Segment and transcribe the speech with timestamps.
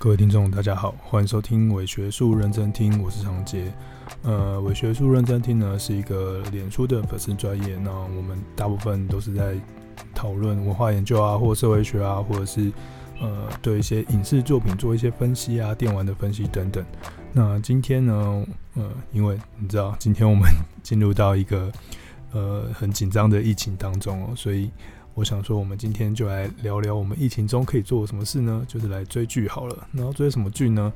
[0.00, 3.72] 各位听众，大家好，欢迎收听伪学术认真听，我是长杰。
[4.22, 9.56] 呃，伪学术认真听呢是一个脸书的粉丝专业，那我们大部分都是在
[10.14, 12.70] 讨论文化研究啊，或社会学啊，或者是
[13.20, 16.84] 呃对一些影视作品做一些分析啊，电玩的分析等等。
[17.32, 20.44] 那今天呢，呃，因为你知道，今天我们
[20.80, 21.72] 进入到一个
[22.30, 24.70] 呃很紧张的疫情当中哦，所以。
[25.18, 28.64] 我想说，我们今天就来聊聊我们疫情中可以做什么事呢？
[28.68, 29.88] 就是来追剧好了。
[29.90, 30.92] 然后追什么剧呢？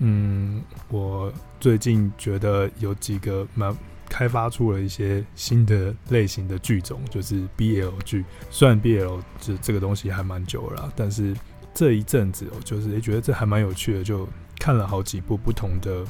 [0.00, 3.72] 嗯，我最近觉得有几个蛮
[4.08, 8.24] 开发出了一些新的类型的剧种，就是 BL 剧。
[8.50, 11.32] 虽然 BL 这这个东西还蛮久了，但是
[11.72, 16.04] 这一阵子我就是也觉得这还蛮有趣的，就看了好几部不同的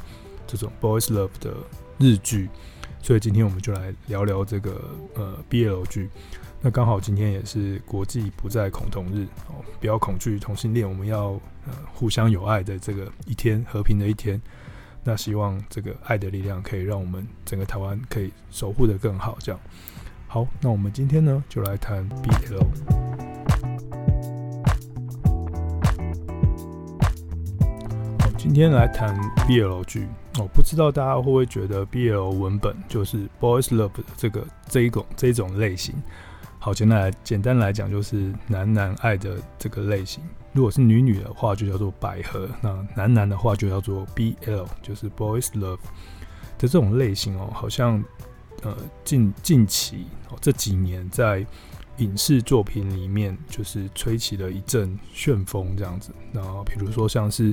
[0.46, 1.55] 这种 Boys Love 的
[1.98, 2.48] 日剧。
[3.02, 6.09] 所以今天我们就来聊聊这个呃 BL 剧。
[6.65, 11.37] 那刚好今天也是国际不再恐同日哦，不要恐惧同性恋，我们要
[11.93, 14.41] 互相有爱的这个一天，和平的一天。
[15.02, 19.37] 那希望这个爱的力量可以让我们整个台湾可以守护的更好。
[19.40, 19.60] 这样
[20.29, 22.60] 好，那我们今天呢就来谈 BL。
[28.21, 29.16] 好，今天来谈
[29.49, 30.07] BL 剧
[30.38, 35.93] 哦，不知道大家会不会觉得 BL 文本就是 Boys Love 的这个这一种这一种类型？
[36.65, 40.23] 好，简单来简单来讲，就是男男爱的这个类型。
[40.52, 45.80] 如果是女女的话，就叫做百合；那男男的话，就叫做 BL，就是 Boys Love
[46.59, 47.51] 的这种类型哦。
[47.52, 48.01] 好像
[48.63, 51.45] 呃近近期哦这几年在
[51.96, 56.13] 影视作品里面，就是吹起了一阵旋风这样子。
[56.33, 57.52] 然后比如说像是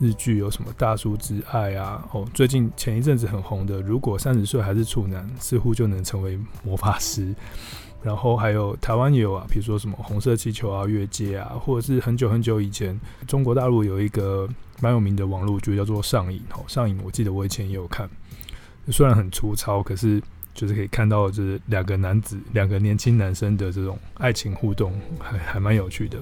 [0.00, 7.26] 日剧有什么《大叔之爱》啊，哦，最近前一阵子很红的《如果三十岁还是处男，似乎就能成为魔法师》。
[8.02, 14.48] 然后还有台湾也有啊，比如说什么红色气球啊、越界啊，或者是很久很久以前中国大陆有一个
[14.80, 18.08] 蛮有名的网络剧叫做《上瘾》哦，《上瘾》我记得我以前也有看，
[18.88, 20.22] 虽然很粗糙，可是
[20.54, 26.18] 就是可以看到就是两个男子、两个年轻男生的这种爱情互动，还还蛮有趣的。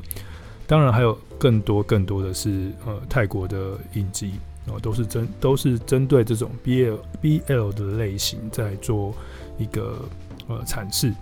[0.66, 4.32] 当然还有更多更多的是呃泰国的影集
[4.66, 9.14] 哦，都是针都是针对这种 BL BL 的类型在做
[9.56, 10.04] 一个
[10.48, 11.12] 呃阐释。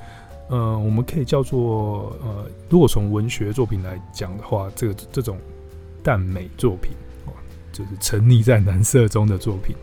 [0.49, 5.37] 呃，我们可以叫做呃，如果从文学作品来讲的话，这个这种
[6.05, 6.93] 淡美作品，
[7.73, 9.75] 就是沉溺在男色中的作品，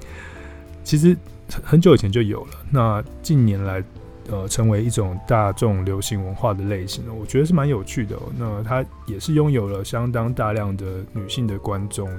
[0.81, 1.17] 其实
[1.61, 2.51] 很久以前就有了。
[2.71, 3.83] 那近年来，
[4.29, 8.17] 呃，成为一种大众流行文化的类型，我觉得是蛮有趣的。
[8.37, 12.09] 那它也是拥有了相当大量的女性的观众、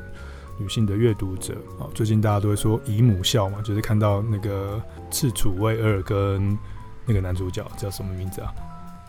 [0.59, 1.88] 女性的阅读者啊。
[1.94, 4.78] 最近大家都会说姨母笑嘛，就是看到那个
[5.10, 6.59] 赤楚卫二跟。
[7.06, 8.53] 那个男主角叫什么名字啊？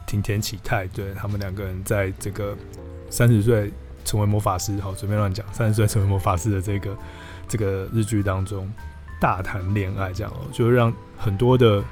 [0.07, 2.55] 町田启太，对，他们两个人在这个
[3.09, 3.71] 三十岁
[4.03, 6.97] 成为魔法师，好，随便乱讲，三十岁成为魔法师的这个
[7.47, 8.71] 这个日剧当中
[9.19, 11.83] 大谈恋爱，这样哦，就让很多的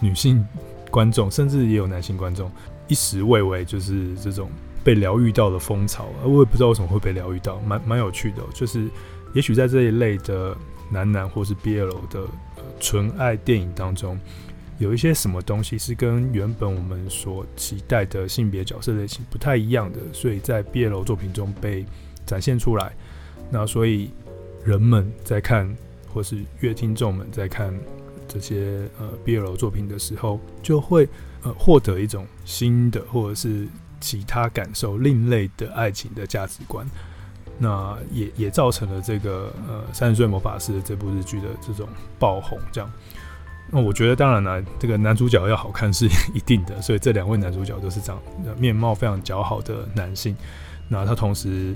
[0.00, 0.46] 女性
[0.90, 2.52] 观众，甚至也有男性观众
[2.86, 4.50] 一时蔚为就是这种
[4.84, 8.90] 被疗愈到的风潮，而我也不知道为什么会被疗愈到，蛮蛮有趣的，就是
[9.32, 10.54] 也许在这一类的
[10.90, 12.26] 男男或是 BL 的
[12.78, 14.18] 纯爱电影当中。
[14.78, 21.84] 有一些什么东西是跟原本我们所期待的性别角色类型不太一样的，所以在 BL 作品中被
[22.26, 22.92] 展现出来。
[23.50, 24.10] 那所以
[24.64, 25.72] 人们在看，
[26.12, 27.72] 或是乐听众们在看
[28.26, 31.08] 这些呃 BL 作品的时候，就会
[31.42, 33.68] 呃获得一种新的或者是
[34.00, 36.84] 其他感受、另类的爱情的价值观。
[37.56, 42.90] 那也也造成了这个呃三十岁魔法师这部日剧的这种爆红，这样。
[43.76, 48.22] 那我觉得当然了，这个男主角要好看是 一定的，所以这两位男主角都是长
[48.56, 50.36] 面貌非常姣好的男性。
[50.88, 51.74] 那他同时，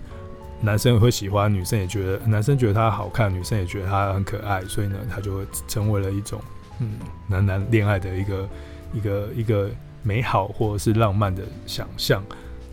[0.60, 6.40] 男生也会喜欢，女生也觉得男生觉得他好看，女生也觉得他很可爱，所以呢，他就会成为了一种
[6.78, 6.90] 嗯
[7.26, 8.48] 男男恋爱的一个
[8.94, 9.68] 一个一个
[10.04, 12.22] 美好或者是浪漫的想象。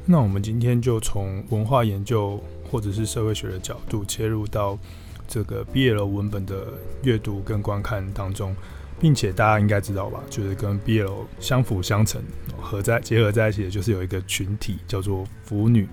[0.06, 2.40] 那我们今天就从文化研究
[2.70, 4.78] 或者是社会学的角度切入到
[5.28, 6.66] 这个 BL 文本的
[7.02, 8.56] 阅读跟观看当中。
[9.06, 12.20] 并且大家应该知道吧，就是跟 BL 相辅相成，
[12.60, 15.88] 合在结合在一起的，就是有一个群体叫做腐女，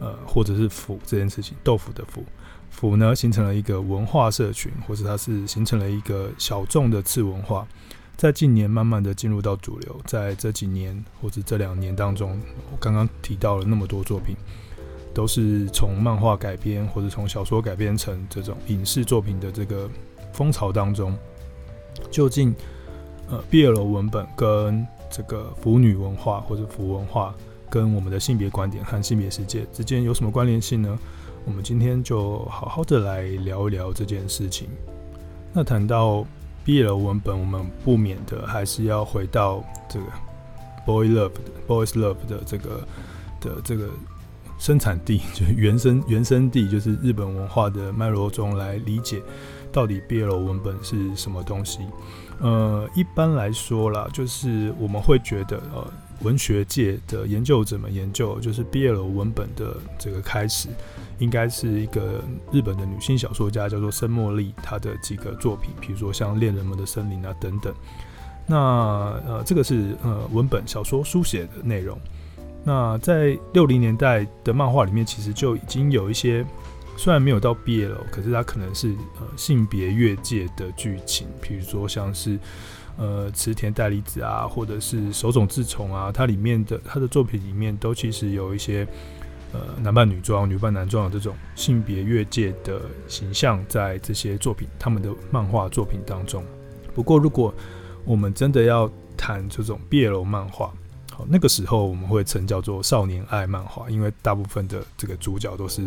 [0.00, 2.24] 呃，或者是腐这件事情，豆腐的腐，
[2.70, 7.68] 腐呢形成了一个文化社群，或者它是形成了一个小众的次文化，
[8.16, 12.40] 在近年慢慢的进入到主流，在这几年或者这两年当中，
[12.72, 14.34] 我刚刚提到了那么多作品，
[15.12, 19.86] 都是从漫画改编或者从小说改编成这种影视作品的这个
[20.32, 21.14] 风潮当中。
[22.10, 22.54] 究竟，
[23.28, 27.34] 呃，BL 文本跟这个腐女文化或者腐文化
[27.70, 30.98] 跟我们的性别观点和性别世界之间有什么关联性呢？
[31.44, 34.68] 我们今天就好好的来聊一聊这件事情。
[35.52, 36.26] 那谈到
[36.66, 40.06] BL 文本，我们不免的还是要回到这个
[40.84, 42.86] boy love 的 boys love 的这个
[43.40, 43.88] 的这个
[44.58, 49.22] 生产地，就 是原生原生地，就是日本文化的脉络中来理解
[49.72, 51.80] 到底 BL 文本是什么东西。
[52.40, 55.86] 呃，一般来说啦，就是我们会觉得呃。
[56.22, 60.68] 文学界的研究者们研究，就是 BL 文本的这个开始，
[61.20, 62.20] 应该是一个
[62.50, 67.72] 日本的女性小说家叫做森茉莉，她的几个作品，比如说像《恋人们的森林》啊等等。
[68.48, 68.56] 那
[69.28, 71.96] 呃，这个是呃文本小说书写的内容。
[72.64, 76.44] 那在六零年代的漫画里面，其实就已经有一些，
[76.98, 78.88] 虽然没有到 BL，可是它可能是
[79.20, 82.38] 呃性别越界的剧情，比如说像是。
[83.00, 88.84] 呃，池田代理子啊，或者是手冢治虫啊，它里面的他的作品里面都其实有一些
[89.52, 96.44] 呃男扮女装、女扮男装的这种性别越界的形象，在这些作品他们的漫画作品当中。
[96.92, 97.54] 不过，如果
[98.04, 100.72] 我们真的要谈这种 BL 漫画，
[101.12, 105.82] 好，那个时候我们会称叫做少年爱漫画，因为大部分的这个主角都是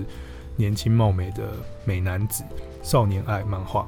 [0.55, 1.53] 年轻貌美的
[1.85, 2.43] 美男子，
[2.83, 3.87] 少年爱漫画。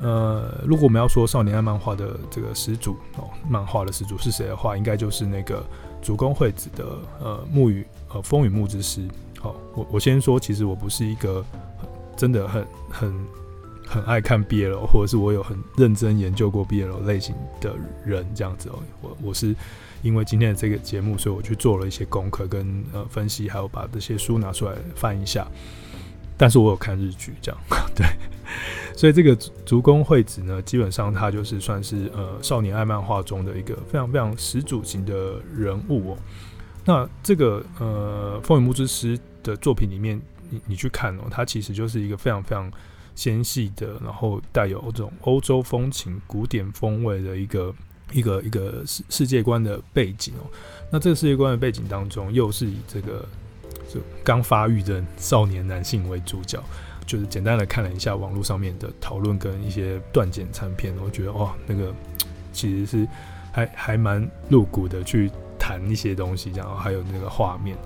[0.00, 5.64] 呃，如果我们要说少年爱漫画的这个始祖哦，漫画的始祖是谁的话，应该就是那个
[6.02, 6.84] 竹宫惠子的
[7.20, 9.06] 呃木雨呃风雨木之师。
[9.38, 11.44] 好、哦，我我先说，其实我不是一个
[12.16, 13.26] 真的很很
[13.86, 17.74] 很爱看 BL，或者是我有很认真研究过 BL 类型的
[18.04, 18.78] 人这样子哦。
[19.00, 19.54] 我我是
[20.04, 25.44] 因为今天的这个节目，所以我去做了一些功课跟呃分析，还有把这些书拿出来翻一下。
[26.36, 27.60] 但是我有看日剧，这样
[27.96, 28.06] 对。
[28.94, 29.34] 所以这个
[29.64, 36.18] 竹宫惠子呢，基本上他就是算是呃少年爱漫画中的一个非常非常始祖型的人物哦。
[36.84, 42.70] 那这个呃风雨木之师的作品里面，你你去看哦，它其实就是一个非常非常
[43.14, 47.74] 纤细的，然后带有这种欧洲风情、古典风味的一个
[48.14, 50.48] 一个一个世世界观的背景哦。
[50.90, 53.26] 那这个世界观的背景当中，又是以这个
[53.92, 56.58] 就刚发育的少年男性为主角。
[57.06, 61.94] 就是简单的看了一下网络上面的讨论跟一些断简残片，我觉得哇，那个
[62.50, 63.06] 其实是
[63.52, 67.76] 还还蛮露骨的去谈一些东西，然后还有那个画面。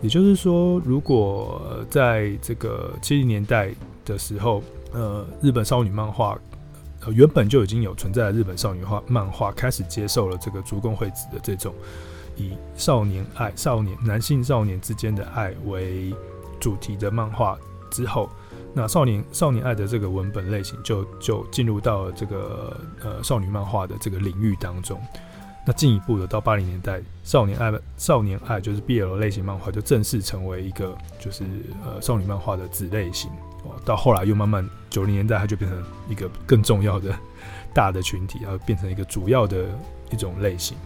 [0.00, 6.38] 也就是说，如果在这个七零年代的时候，呃，日本少女漫画
[7.04, 11.74] 呃原本就已经有存在的日本少女画漫画开始接受了这个竹宫惠子的这种
[12.36, 16.14] 以少年爱、少年男性少年之间的爱为
[16.60, 17.58] 主题的漫画
[17.90, 18.28] 之后。
[18.74, 24.98] 那少年少年爱的这个文本类型就就进入到了这个呃少女漫画的这个领域当中。
[25.66, 31.44] 那进一步的到八零年代，少年爱少年爱就是 BL 类型漫画就正式成为一个就是
[31.84, 33.30] 呃少女漫画的子类型。
[33.64, 37.14] 哦，到后来又慢慢九零年代它就变成一个更重要的
[37.74, 39.66] 大的群体，然后变成一个主要的
[40.10, 40.76] 一种类型。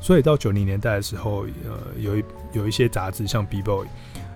[0.00, 3.86] 所以到九零年代的时候，呃，有一有一些杂志像 B Boy，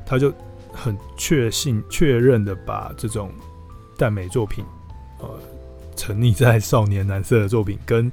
[0.04, 0.32] 它就。
[0.72, 3.32] 很确信、确认的把这种
[3.98, 4.64] 耽美作品，
[5.18, 5.28] 呃，
[5.96, 8.08] 沉溺在少年男色的作品，跟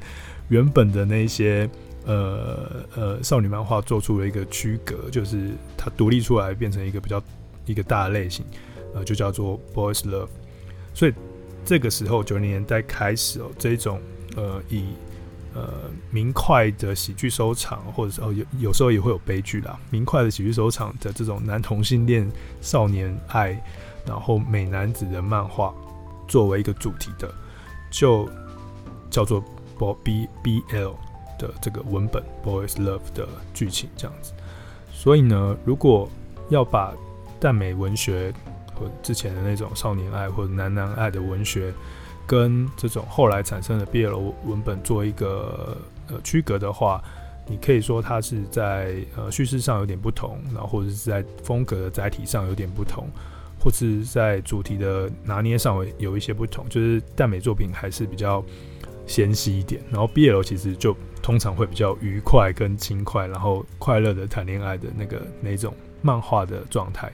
[0.50, 1.70] 原本的那些
[2.08, 7.22] 呃呃少女漫画做出了一个区隔，就是它独立出来变成一个比较
[7.68, 8.44] 一个大的类型，
[8.94, 10.30] 呃，就叫做 Boys Love。
[10.94, 11.14] 所以
[11.66, 14.00] 这个时候九零年代开始哦，这种
[14.36, 14.86] 呃以
[15.54, 15.74] 呃，
[16.12, 19.80] 明快的喜剧收场，或者是哦有有时候也会有悲剧啦。
[19.90, 22.30] 明快的喜剧收场的这种男同性恋
[22.62, 23.60] 少年爱，
[24.06, 25.74] 然后美男子的漫画
[26.28, 27.34] 作为一个主题的，
[27.90, 28.30] 就
[29.10, 29.44] 叫做
[30.04, 30.96] B B L
[31.40, 34.34] 的这个文本 Boys Love 的剧情这样子。
[34.92, 36.08] 所以呢，如果
[36.50, 36.94] 要把
[37.40, 38.32] 耽美文学
[39.02, 41.74] 之前的那种少年爱或者男男爱的文学，
[42.26, 45.78] 跟这种后来产生的 BL 文本做一个
[46.10, 47.02] 呃区隔的话，
[47.48, 53.08] 你可以说它是在呃叙事上有点不同，然后或者是在风格的载体上有点不同，
[53.60, 56.68] 或是在主题的拿捏上有一些不同。
[56.70, 58.44] 就是耽美作品还是比较
[59.06, 67.10] 纤细一点，然后 BL 其实就通常会比较愉快跟轻快，然后快乐的谈恋爱的那个那种漫画的状态。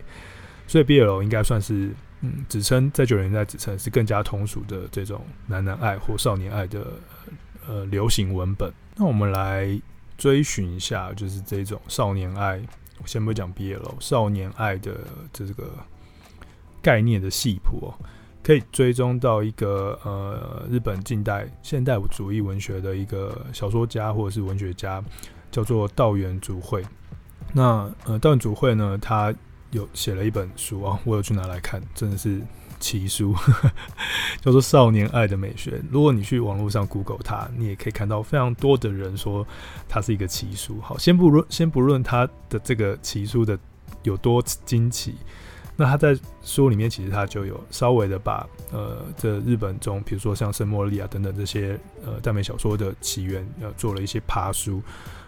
[0.74, 1.92] 所以 BL 应该算是。
[2.26, 6.88] 嗯，指称在九零年代指称是更加通俗的这种男男爱或少年爱的
[7.68, 8.72] 呃流行文本。
[8.96, 9.78] 那我们来
[10.18, 12.62] 追寻一下，就是这种少年爱，
[13.02, 15.02] 我先不讲 BL，少年爱的
[15.34, 15.70] 这个
[16.82, 17.92] 概念的系谱哦，
[18.42, 25.04] 可以追踪到一个呃日本近代现代主义文学的一个小说家或者是文学家，
[25.52, 26.82] 叫做道元竹惠。
[27.52, 29.36] 那呃道元竹惠呢，他
[29.74, 32.42] 有写了一本书啊，我有去拿来看，真的是
[32.80, 33.36] 奇书，
[34.40, 35.72] 叫做《少年爱的美学》。
[35.92, 39.46] 如果你去网络上 Google 它，你也可以看到非常多的人说
[39.90, 40.80] 它是一个奇书。
[40.80, 43.58] 好，先不论先不论它的这个奇书的
[44.04, 45.16] 有多惊奇，
[45.76, 54.84] 那他在书里面其实他就有稍微的把呃这日本中，比如说像圣莫莉亚等等这些呃耽美小说的起源，呃做了一些爬书。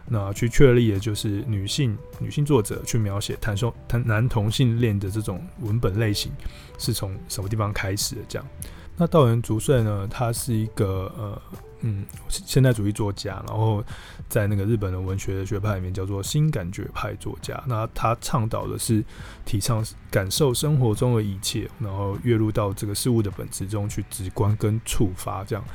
[0.07, 6.31] 那去确立的就是女性女性作者去描写谈说谈男同性恋的这种文本类型
[6.77, 8.21] 是从什么地方开始的？
[8.27, 8.47] 这样，
[8.95, 10.07] 那道元竹穗呢？
[10.09, 11.41] 他是一个呃
[11.81, 13.83] 嗯现代主义作家，然后
[14.29, 17.61] 在那个日本的文学的学派里面叫做新感觉派作家。
[17.67, 19.03] 那他倡导的是
[19.43, 25.65] 提倡感受生活中的一切，然后跃入到这个事物的本质中去直观跟触发这样。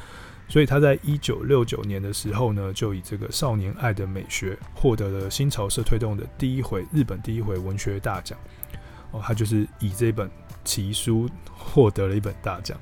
[0.51, 8.37] 所以他在一九六九年的时候呢，就以这个少年爱的美学获得了新潮社推动的第一回日本第一回文学大奖。
[9.13, 10.29] 哦，他就是以这本
[10.65, 12.77] 奇书获得了一本大奖。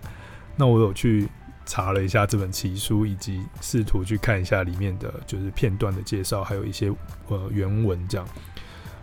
[0.56, 1.28] 那我有去
[1.66, 6.90] 查了一下这本奇书，以及试图去看一下里面的就是片段的介绍，还有一些
[7.28, 8.26] 呃原文这样。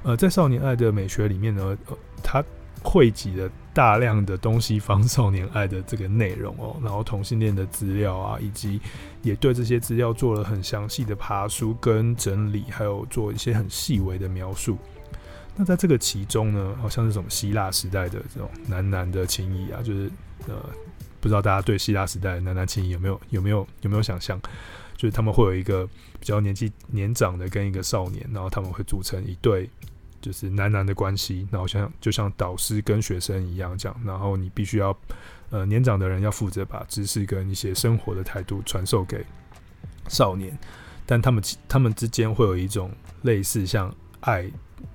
[0.03, 2.43] 呃，在少年爱的美学里面呢，呃，他
[2.85, 3.49] 汇集了。
[3.75, 8.79] 大量的东西方少年爱的这个内容哦，然后同性恋的资料啊，以及
[9.21, 14.77] 也对这些资料做了很详细的爬书跟整理，还有做一些很细微的描述。
[15.57, 20.09] 那在这个其中呢，好像是什么希腊时代的这种男男的情谊啊，就是
[20.47, 20.55] 呃，
[21.19, 24.39] 不知道大家对希腊时代男男情谊有没有有没有有没有想象？
[24.95, 25.85] 就是他们会有一个
[26.17, 29.69] 比较年纪年长的跟一个少年，然后他们会组成一对。
[30.25, 34.97] 就是男男的关系，然后像就像导师跟学生一样这样，然后你必须要，
[35.51, 39.23] 呃，年长的人要负责把知识跟一些生活的态度传授给
[40.07, 40.57] 少年，
[41.05, 42.91] 但他们他们之间会有一种
[43.21, 44.49] 类似像爱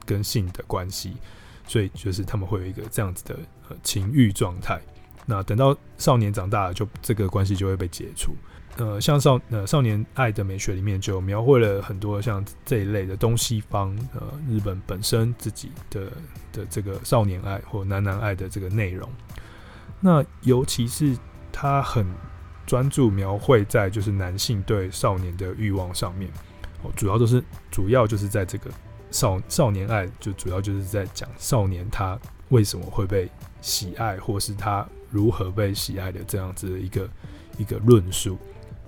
[0.04, 1.16] 跟性的关系，
[1.64, 4.80] 所以就是他们会有一个这样子的呃情欲状态。
[5.26, 8.34] 那等到少年长大了，就这个关系就会被解除。
[8.80, 16.06] 呃，像少呃少年爱的美学里面就描绘了很多像这一类的东西方呃日本本身自己的
[16.50, 19.06] 的这个少年爱或男男爱的这个内容。
[20.00, 21.14] 那尤其是
[21.52, 22.06] 他很
[22.66, 26.30] 专注描绘在就是男性对少年的欲望上面，
[26.82, 28.70] 哦，主要都是主要就是在这个
[29.10, 32.18] 少少年爱，就主要就是在讲少年他
[32.48, 37.10] 为什么会被喜爱，或是他如何被喜爱的这样子的一个
[37.58, 38.38] 一个论述。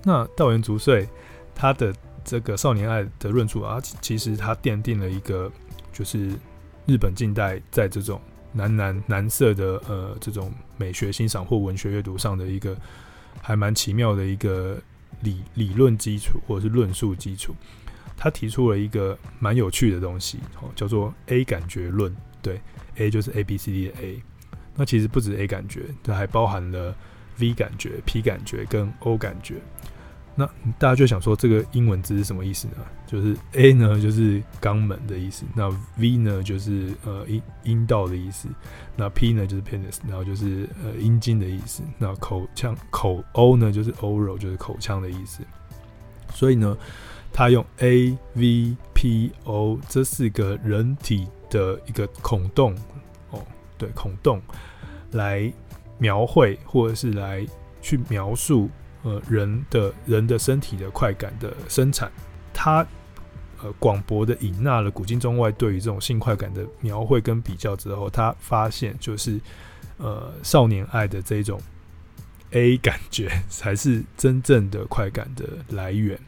[0.04, 1.08] 那稻垣竹穗
[1.54, 1.94] 他的
[2.24, 5.50] 这个少年爱的论述啊，其实他奠定了一个，
[5.92, 6.30] 就是
[6.86, 8.20] 日本近代在这种
[8.52, 12.76] 男男男色的呃这种美学欣赏或文学阅读上的一个
[13.40, 14.78] 还蛮奇妙的一个
[15.20, 17.54] 理理论基础或者是论述基础。
[18.16, 22.14] 他提出了一个蛮有趣的东西，哦，叫做 A 感觉论。
[22.40, 22.60] 对
[22.96, 24.22] ，A 就是 A B C D 的 A。
[24.76, 26.94] 那其实不止 A 感觉，它还包含了
[27.38, 29.56] V 感觉、P 感觉跟 O 感觉。
[30.34, 30.46] 那
[30.78, 32.76] 大家就想说，这个英文字是什么意思呢？
[33.06, 38.48] 就是 A 呢，就是肛门的意思；那 V 呢，就是呃阴阴道的意思；
[38.96, 45.42] 那 P 呢，就是 penis，然后就是呃阴茎的意思；那口腔口 O 呢，就是 oral，就是口腔的意思。
[46.32, 46.74] 所以呢，
[47.30, 52.74] 他用 A、V、P、O 这四个人体的一个孔洞
[53.30, 53.42] 哦，
[53.76, 54.40] 对，孔洞
[55.10, 55.52] 来
[55.98, 57.46] 描绘，或者是来
[57.82, 58.70] 去描述。
[59.02, 62.10] 呃，人的人的身体的快感的生产，
[62.54, 62.86] 他
[63.62, 69.40] 呃广博的引纳了古今中外对于这种性快感的描绘跟比较之后，他发现就是
[69.98, 71.60] 呃少年爱的这种
[72.52, 76.18] A 感觉才是真正的快感的来源。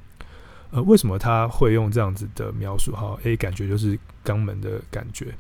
[0.70, 2.90] 呃，为什么他会用这样子的描述？
[2.92, 5.32] 哈，A 感觉就是肛门的感觉。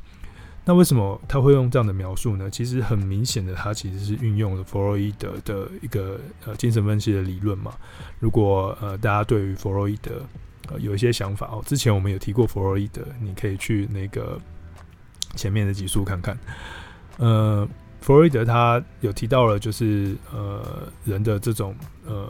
[0.66, 2.48] 那为什么他会用这样的描述呢？
[2.50, 7.74] 其实很明显的，他其实是运用了弗洛伊德的一个呃精神分析的理论嘛。
[8.18, 10.22] 如果呃大家对于弗洛伊德
[10.70, 14.40] 呃有一些想法哦，之前我们有提过弗洛伊德，你可以去那个
[15.36, 16.34] 前面的集数看看。
[17.18, 17.68] 呃，
[18.00, 22.26] 弗洛伊德他有提到了，就是呃人的这种呃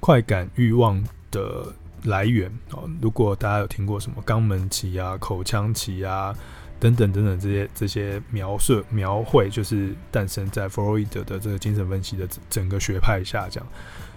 [0.00, 1.66] 快感欲望的
[2.04, 2.88] 来源哦。
[3.02, 6.34] 如果大家有听过什么肛门期啊、口腔期啊。
[6.82, 13.68] 等等等等，这些这些描述描绘，就是诞生在弗洛伊德的这个精神分析的整个学派下，这样。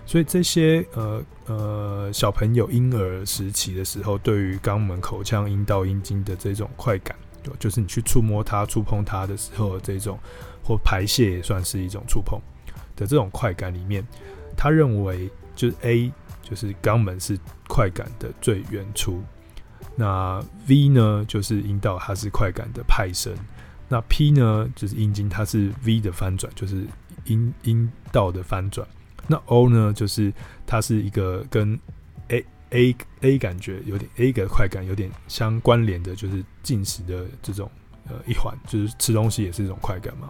[0.03, 7.15] 所以这些呃呃小朋友婴儿时期的时候，对于肛门、口腔、阴道、阴茎的这种快感，
[7.59, 10.17] 就是你去触摸它、触碰它的时候，这种
[10.63, 12.41] 或排泄也算是一种触碰
[12.95, 14.03] 的这种快感里面，
[14.57, 19.21] 他认为就是 A，就是肛门是快感的最原初。
[19.95, 23.33] 那 V 呢，就是阴道，它是快感的派生。
[23.87, 26.85] 那 P 呢，就是阴茎，它是 V 的翻转，就是
[27.25, 28.85] 阴阴道的翻转。
[29.27, 30.33] 那 O 呢，就是
[30.65, 31.79] 它是一个跟
[32.29, 37.69] A A A 感觉有点 A 的快感有点相关联的，就是进食的这种
[38.07, 40.29] 呃一环，就是吃东西也是一种快感嘛。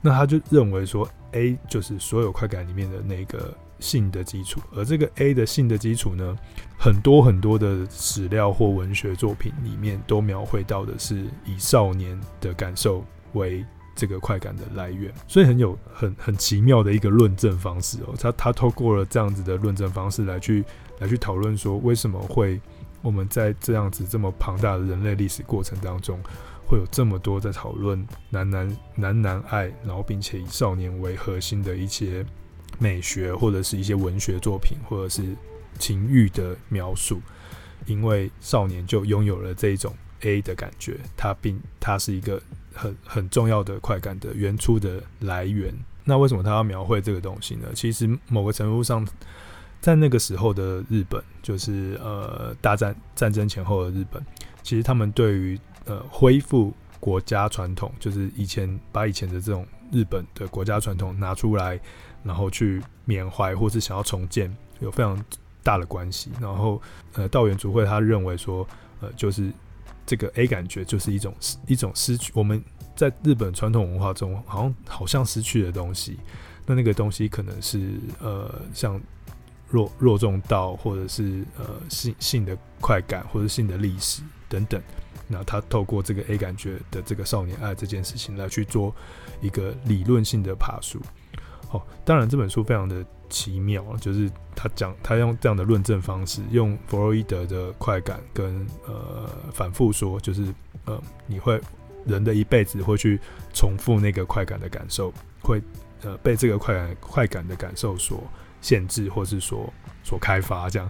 [0.00, 6.34] 那他就认为说 A 就是所有快感里面的那个性的基础，而这个 A 的性的基础呢，
[6.78, 13.62] 很多很多的史料或文学作品里面都描绘到的是以少年的感受为
[13.94, 18.14] 这个快感的来源，所以很有很很奇妙的一个论证方式哦。
[18.18, 20.64] 他他透过了这样子的论证方式来去
[21.00, 22.60] 来去讨论说，为什么会
[23.02, 26.18] 我们在这样子这么庞大的人类历史过程当中，
[26.64, 32.24] 会有这么多在讨论男男男男爱，然后并且以少年为核心的一些
[32.78, 35.22] 美学或者是一些文学作品，或者是
[35.78, 37.20] 情欲的描述，
[37.86, 42.40] 因为少年就拥有了这种 A 的感觉，它并它是一个
[42.72, 45.72] 很很重要的快感的原初的来源。
[46.04, 47.68] 那为什么他要描绘这个东西呢？
[47.74, 49.06] 其实某个程度上，
[49.80, 54.20] 在那个时候的日本，就是呃大战战争前后的日本，
[54.62, 61.78] 其实他们对于呃，恢复国家传统，就是以前把以前的这种日本的国家传统拿出来，
[62.22, 65.22] 然后去缅怀或是想要重建，有非常
[65.62, 66.30] 大的关系。
[66.40, 66.80] 然后，
[67.14, 68.66] 呃，道元竹会他认为说，
[69.00, 69.52] 呃，就是
[70.06, 71.34] 这个 A 感觉就是一种
[71.66, 72.62] 一种失去我们
[72.94, 76.18] 在日本传统文化中好像好像失去的东西。
[76.64, 79.00] 那那个东西可能是呃，像
[79.68, 84.80] 弱弱重道，或者是呃性性的快感，或者性的历史等等。
[85.26, 88.94] 那他透过这个 A 感觉的这个少年爱这件事情来去做
[89.40, 91.00] 一个理论性的爬树。
[91.72, 101.60] 哦，当然这本书非常的奇妙，就是他讲他用这样的论证方式，用弗洛伊德的快感跟呃反复说，就是呃你会
[102.06, 103.18] 人的一辈子会去
[103.52, 105.60] 重复那个快感的感受，会
[106.02, 108.22] 呃被这个快感快感的感受所
[108.60, 109.72] 限制，或是说
[110.04, 110.88] 所开发这样，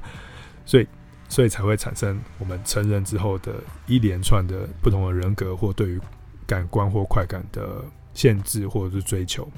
[0.66, 0.87] 所以。
[1.28, 3.54] 所以才会产生我们成人之后的
[3.87, 5.98] 一连串的不同的人格，或对于
[6.46, 9.50] 感官或快感的限制或者是追求。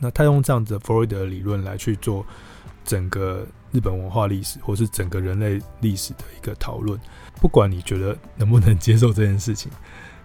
[0.00, 2.26] 那他用这样子的弗洛伊德理论来去做
[2.84, 6.98] 整个日本文化历史，或是整个人类历史的一个讨论。
[7.36, 9.70] 不管你觉得能不能接受这件事情。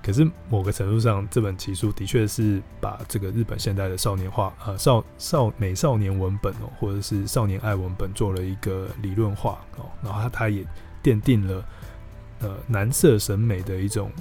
[0.01, 10.63] 可是某个程度上，这本奇书的确是把这个日本现代的少年化，呃，少少美少年文本哦，或者是少年爱文本做了一个理论化哦，然后它它也
[11.03, 11.65] 奠定了
[12.39, 14.11] 呃男色审美的一种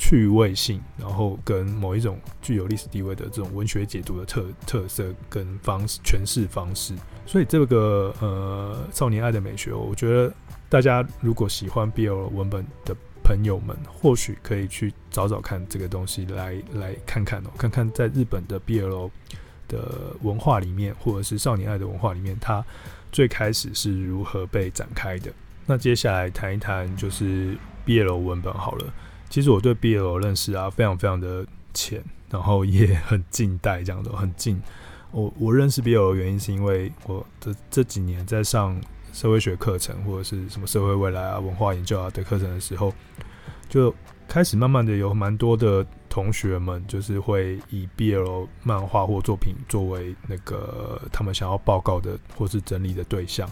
[0.00, 6.94] 趣味性，然后跟某一种具有历史地位的这种文学解读的特特色跟方式诠释方式。
[7.26, 10.32] 所以这个呃少年爱的美学，我觉得
[10.68, 12.96] 大家如果喜欢 BL 文本的。
[13.22, 19.08] 朋友们或许可以去找找看这个东西来来看看哦，看看在日本的 BL
[19.68, 22.64] 的文化里面，或者是少年爱的文化里面，它
[23.12, 25.30] 最开始是如何被展开的。
[25.64, 28.92] 那接下来谈一谈就是 BL 文本好了。
[29.30, 34.60] 其实我对 BL 认识啊，非常非常的浅，然后也很近代这样的很近。
[35.10, 38.78] 我我认识 BL 的原因是因为我的这几年在上。
[39.12, 42.94] 社会学课程或者是什么社会未来啊、文化研究啊的课程的时候，
[43.68, 43.92] 就
[44.28, 53.50] 开始慢慢的有蛮多的同学们，就是会以 BL 漫画或作品作为那个他们想要报告的或是整理的对象。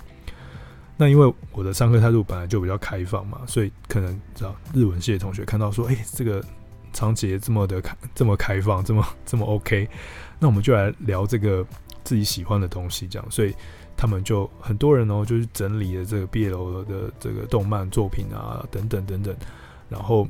[0.98, 6.44] 那因为我的上课态度本来就比较开放嘛，所以可能知道日文系的同学看到说，哎、这个
[6.92, 9.88] 长洁这么的开这么开放，这么这么 OK，
[10.38, 11.64] 那我们就来聊这个
[12.04, 13.54] 自己喜欢的东西，这样，所以。
[14.00, 19.34] 他们就很多人哦，就是整理了这个毕业楼的这个动漫作品啊，等等等等，
[19.88, 20.24] 然后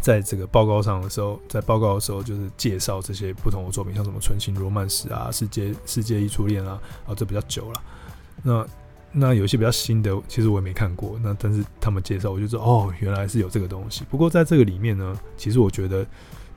[0.00, 7.82] 在这个报告上的时候，在报告的时候就是介绍这些不同的作品，像什么纯情罗曼史啊、世界世界一初恋啊，啊，这比较久了。
[8.44, 8.64] 那
[9.12, 11.18] 那有些比较新的，其实我也没看过。
[11.22, 14.04] 那但是他们介绍，我就说哦，原来是有这个东西。
[14.10, 16.06] 不过在这个里面呢，其实我觉得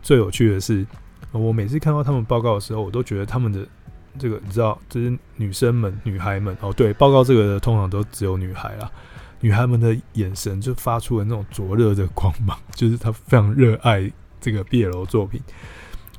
[0.02, 0.86] 最有趣的是，
[1.32, 3.68] 我每次看到他们报告的时候，我都觉得他们的。
[4.20, 6.72] 这个你知道，这是女生们、女孩们哦。
[6.72, 8.92] 对，报告这个的通常都只有女孩啦。
[9.39, 14.08] 女孩们的眼神就发出了那种灼热的光芒， 就是她非常热爱
[14.39, 15.42] 这个 BL 作品。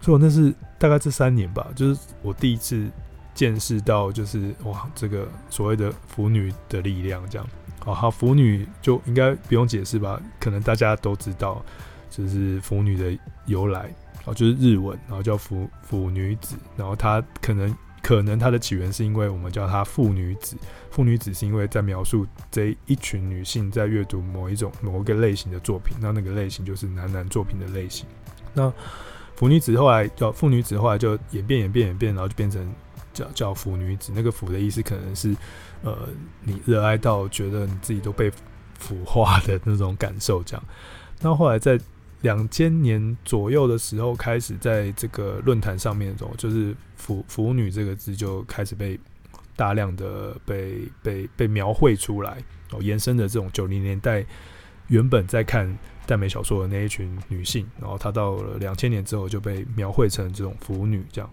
[0.01, 2.91] 所以我那是大概这三年吧，就是我第一次
[3.35, 7.47] 见识到，就是哇，这个所谓的腐女的力量这样。
[7.85, 10.21] 哦，好，腐女就应该不用解释吧？
[10.41, 11.63] 可能大家都知道，
[12.09, 13.91] 就是腐女的由来。
[14.27, 20.57] 哦，就是日文，然后叫腐腐女子，然后她可能可能她的起源是因为我们叫她腐女子，
[20.91, 28.07] 腐女子是因为在描述这一群女性在阅读某一种某一个类型的作品，那那个类型就是男男作品的类型，
[28.55, 28.73] 那
[29.37, 32.67] 腐女子后来叫腐女子，后来就演变演变演变，然后就变成
[33.15, 34.13] 叫叫腐女子。
[34.15, 35.35] 那个腐的意思可能是
[35.83, 35.97] 呃，
[36.43, 38.31] 你热爱到觉得你自己都被
[38.79, 40.63] 腐化的那种感受这样。
[41.23, 41.81] 那后来在
[42.21, 48.99] 两千年左右的时候，开始在这个论坛上面，中就是“腐腐女”这个字就开始被
[49.57, 52.39] 大量的被被被描绘出来，
[52.73, 54.25] 哦，延伸的这种九零年代
[54.89, 61.31] 原本在看耽美小说的那一群女性，然后她到了两千年之后就被描绘成这种腐女这样。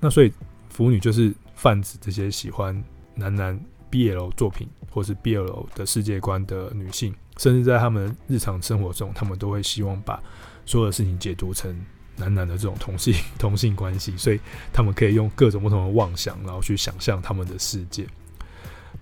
[0.00, 0.32] 那所以
[0.76, 2.84] 腐女就是泛指这些喜欢
[3.14, 3.58] 男男
[3.90, 7.14] BL 作品或是 BL 的世界观的女性。
[7.38, 10.22] 甚至在他们日常生活中，他们都会希望把
[10.66, 11.74] 所有的事情解读成
[12.16, 14.38] 男男的这种同性 同性关系，所以
[14.70, 18.06] 他们可以用各种不同的妄想，然后去想象他们的世界。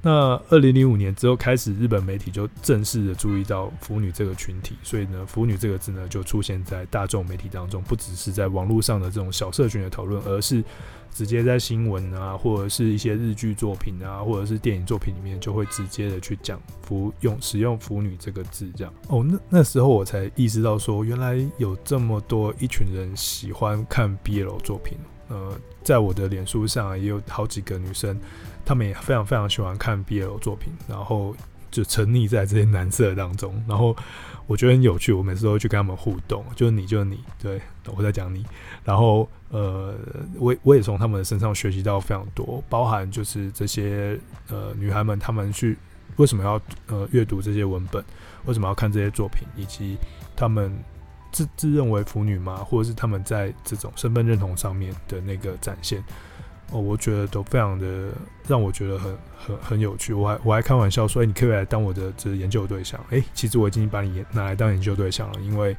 [0.04, 10.62] 那二零零五年之后开始，日本媒体就正式的注意到腐女这个群体，所以呢，腐女这个字呢就出现在大众媒体当中，不只是在网络上的这种小社群的讨论，而是
[11.10, 18.92] 直接在新闻啊，或者是一些日剧作品啊，或者是电影作品里面，就会直接的去讲腐用使用腐女这个字，这样。
[19.08, 24.98] 哦，那那时候我才意识到说，原来有这么多一群人喜欢看 BL 作品。
[25.28, 28.20] 呃，在我的脸书上也有好几个女生。
[28.64, 31.34] 他们也非常非常喜欢看 BL 作品，然后
[31.70, 33.96] 就沉溺在这些男色当中，然后
[34.46, 37.60] 我觉得很有趣，我每次都会去跟他们互动，就是你就是你，对，
[37.96, 38.44] 我在讲你，
[38.84, 39.94] 然后呃，
[40.38, 45.76] 我我也从他们的身上学习到非常多，包含就是这些呃女孩们，她们去
[46.16, 48.04] 为什么要呃阅读这些文本，
[48.44, 49.96] 为什么要看这些作品，以及
[50.36, 50.72] 她们
[51.32, 52.56] 自自认为腐女吗？
[52.56, 56.02] 或者是她们在这种身份认同上面的那个展现。
[56.80, 58.12] 我觉得都非常的
[58.46, 60.12] 让我觉得很很很有趣。
[60.12, 63.00] 我还我还开玩笑说，哎、你可以来当我的这研究对象。
[63.10, 65.76] 哎、其实我已经把你拿来当研究对象了，因为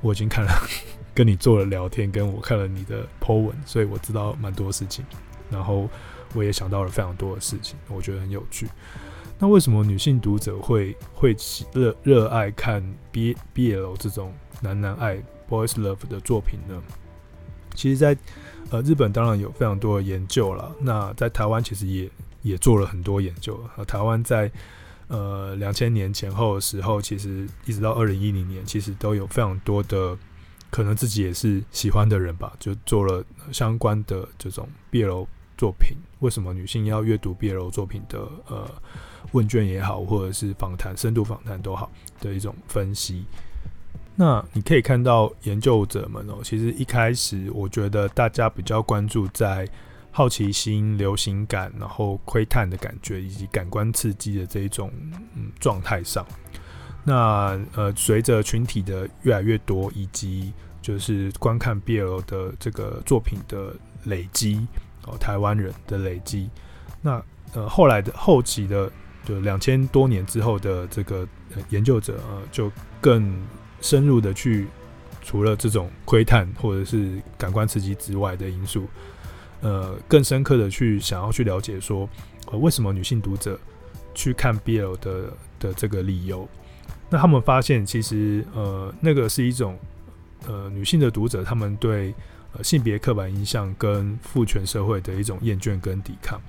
[0.00, 0.50] 我已经看了
[1.14, 5.04] 跟你做了聊天，跟我看了你的 po 文，所以我知道蛮多事情。
[5.50, 5.88] 然后
[6.34, 8.68] 我也想到了非常多的事情，我觉得很有趣。
[9.38, 11.36] 那为什么女性读者会会
[11.72, 12.82] 热热爱看
[13.12, 16.82] B BL 这种男男爱 boys love 的作品呢？
[17.74, 18.16] 其实，在
[18.70, 20.74] 呃，日本当然有非常多的研究了。
[20.80, 22.10] 那在台湾其实也
[22.42, 23.58] 也做了很多研究。
[23.76, 24.50] 呃，台湾在
[25.08, 30.16] 呃两千年前后的时候，其实一直到二零一零年，其实都有非常多的
[30.70, 35.26] 可能自己也是喜欢的人吧，就做了相关的这种 BL
[35.56, 35.96] 作品。
[36.20, 38.70] 为什么女性要阅读 BL 作品的呃
[39.32, 43.24] 问卷也好，或者是访谈、深度访谈都好的一种分析。
[44.20, 49.64] 那你可以看到研究者们哦，其实一开始我觉得大家比较关注在
[50.10, 54.90] 好奇心、流行感，然后窥探的感觉以及感官刺激的这一种
[55.36, 56.26] 嗯状态上。
[57.04, 60.52] 那呃，随着群体的越来越多，以及
[60.82, 64.66] 就是观看 BL 的这个作品的累积
[65.06, 66.50] 哦，台湾人的累积，
[67.00, 67.22] 那
[67.54, 68.90] 呃后来的后期的
[69.24, 71.24] 就两千多年之后的这个
[71.68, 72.68] 研究者呃就
[73.00, 73.32] 更。
[73.80, 74.66] 深入的去，
[75.22, 78.86] 除了这种窥探或者是感官刺激之外的因素，
[79.60, 82.08] 呃，更深刻的去想要去了解说，
[82.50, 83.58] 呃，为什么女性读者
[84.14, 86.48] 去看 BL 的的这个理由？
[87.10, 89.78] 那他们发现，其实呃，那个是一种
[90.46, 92.14] 呃女性的读者，他们对
[92.52, 96.40] 呃性别刻板印象跟父权社会的一种厌倦跟抵抗，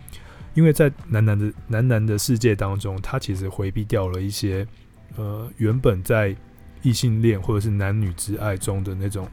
[0.54, 4.68] 因为在男男的男男的世界当中，他其实回避掉了一些
[5.16, 6.36] 呃原本在
[6.82, 9.28] 异性恋或者是男女之爱中的那种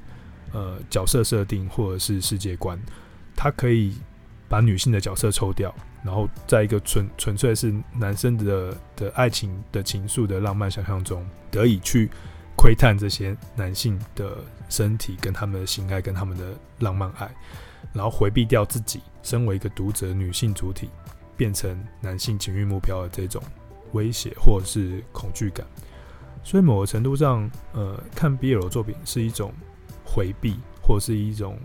[0.52, 2.78] 呃角色设定或者是世界观，
[3.34, 3.94] 他可以
[4.48, 12.10] 把女性的角色抽掉，然后在一个纯纯粹是男生的的爱情的情愫的浪漫想象中，得以去
[12.56, 17.30] 窥探这些男性的身体跟他们的性爱跟他们的浪漫爱，
[17.92, 20.88] 然后回避掉自己身为一个读者女性主体
[21.36, 23.42] 变成男性情欲目标的这种
[23.92, 25.66] 威胁或者是恐惧感。
[26.46, 29.52] 所以某个程度上，呃，看 BL 作品是一种
[30.04, 31.58] 回避，或是一种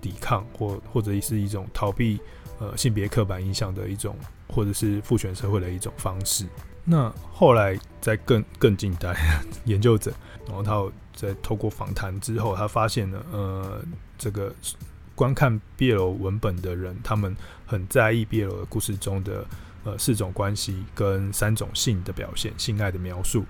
[0.00, 2.18] 抵抗，或或者是一种逃避，
[2.58, 4.16] 呃，性别刻板印象的一种，
[4.48, 6.46] 或者是父权社会的一种方式。
[6.82, 9.14] 那后来在更更近代
[9.66, 10.10] 研究者，
[10.46, 13.84] 然后他有在透过访谈之后，他发现了，呃，
[14.16, 14.50] 这个
[15.14, 19.44] 观看 BL 文本的人，他们很在意 BL 的故事中的
[19.84, 23.44] 呃四种关系跟三种性的表现，性爱的描述。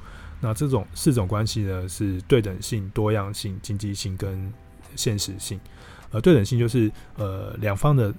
[0.45, 4.53] 那这种四种关系呢，是对等性、多样性、经济性跟
[4.97, 5.59] 现实性。
[6.11, 8.13] 呃，对等性就是呃两方的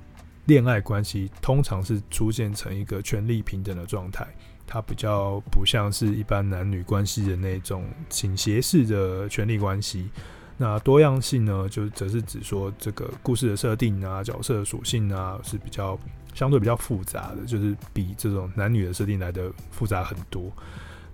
[0.45, 4.25] 恋爱关系通常是出现成一个权力平等的状态，
[4.65, 10.09] 它比较不像是一般男女关系的那种倾斜式的权力关系。
[10.57, 15.99] 那多样性呢，就则是指说这个故事的设定啊、角色的属性啊是比较
[16.33, 20.49] 相对比较复杂的，就是比这种男女的设定来的复杂很多。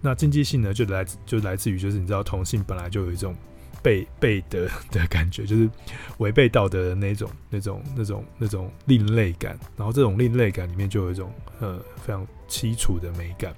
[0.01, 3.35] 那禁忌性呢，就来就来自于就是你知道同性本来就有一种
[3.81, 5.69] 背背德的感觉，就是
[6.17, 13.53] 违背道德的那种那种那种那种另类感，然后这种另类感里面就有一种呃非常凄楚的美感。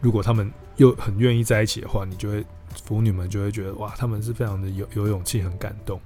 [0.00, 2.44] 如果他们又很愿意在一起的话，你就会。
[2.82, 6.00] 腐女们就会觉得哇，他们是非常的有有勇气，很感动。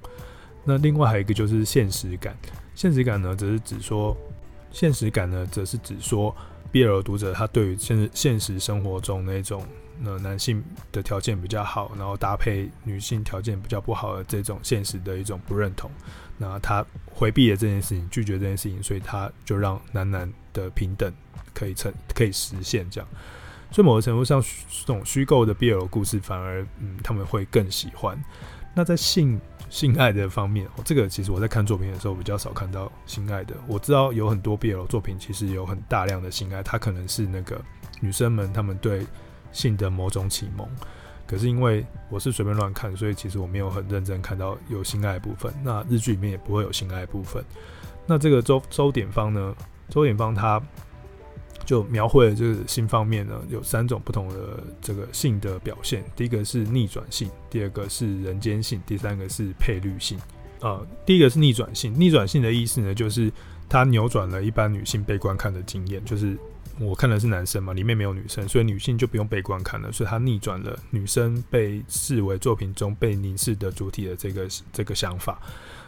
[0.63, 2.37] 那另外还有一个就是现实感，
[2.75, 4.15] 现实感呢，则是指说，
[4.71, 6.33] 现实感呢，则是指说
[6.71, 9.65] ，BL 读者他对于现现实生活中那种
[10.05, 15.89] 呃男性的条件比较好，然后搭配女性条件比较不好的这种现实的一种不认同。
[16.37, 21.13] 那他回避了这件事情，拒绝这件事情，所以他就让男男的平等
[21.53, 23.09] 可以成可以实现这样。
[23.71, 28.17] 所以某个程度上，这种虚构的 BL 故事反而，嗯，他们会更喜欢。
[28.73, 33.55] 那在性性爱的方面，这个其实我在看作品的时候比较少看到性爱的。
[33.67, 37.61] 我知道有很多 BL 作品其实有很大量的性爱，它可能是那个
[37.99, 39.05] 女生们她们对
[39.51, 40.67] 性的某种启蒙。
[41.27, 45.53] 可是因为我是随便乱看，所以其实我没有很认真看到有性爱部分。
[45.63, 47.43] 那日剧里面也不会有性爱部分。
[48.07, 49.55] 那这个周周典芳呢？
[49.89, 50.61] 周典芳她。
[51.69, 56.03] 就描绘了这个性方面呢，有三种不同的这个性的表现。
[56.15, 60.17] 第一个是逆转性，第二个是人间性，第三个是配律性。
[60.61, 61.93] 呃，第一个是逆转性。
[61.95, 63.31] 逆转性的意思呢，就是
[63.69, 66.03] 它扭转了一般女性被观看的经验。
[66.03, 66.35] 就是
[66.79, 69.91] 我看的是男生嘛，里面没有女生，所以女性就不用被观看了。
[69.91, 75.39] 所以它逆转了女生被视为作品中被凝视的主体的这个这个想法。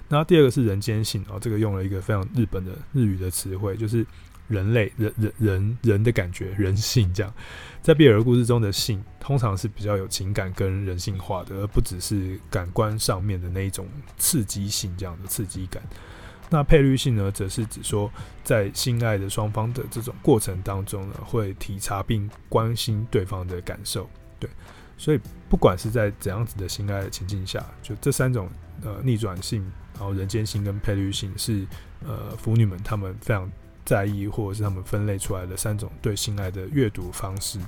[0.07, 4.05] 那第二个是人间性，哦，这个用了一个非常日本的日语的词汇，就是。
[4.51, 7.33] 人类人人人人的感觉，人性这样，
[7.81, 13.87] 在 BL 故事中的性通常是比较有情感跟人性化的，而不只是感官上面的那一种
[14.17, 15.81] 刺激性这样的刺激感。
[16.49, 18.11] 那配律性呢，则是指说
[18.43, 24.09] 在性爱的双方的这种过程当中呢，会体察并关心对方的感受。
[24.37, 24.49] 对，
[24.97, 28.49] 所以不管是在怎样子的性爱的情境下，就这三种
[28.83, 31.65] 呃逆转性，然后人间性跟配律性是
[32.05, 33.49] 呃腐女们她们非常。
[33.85, 37.59] 在意，或者是他们分类出来的三种对性爱的阅读方式。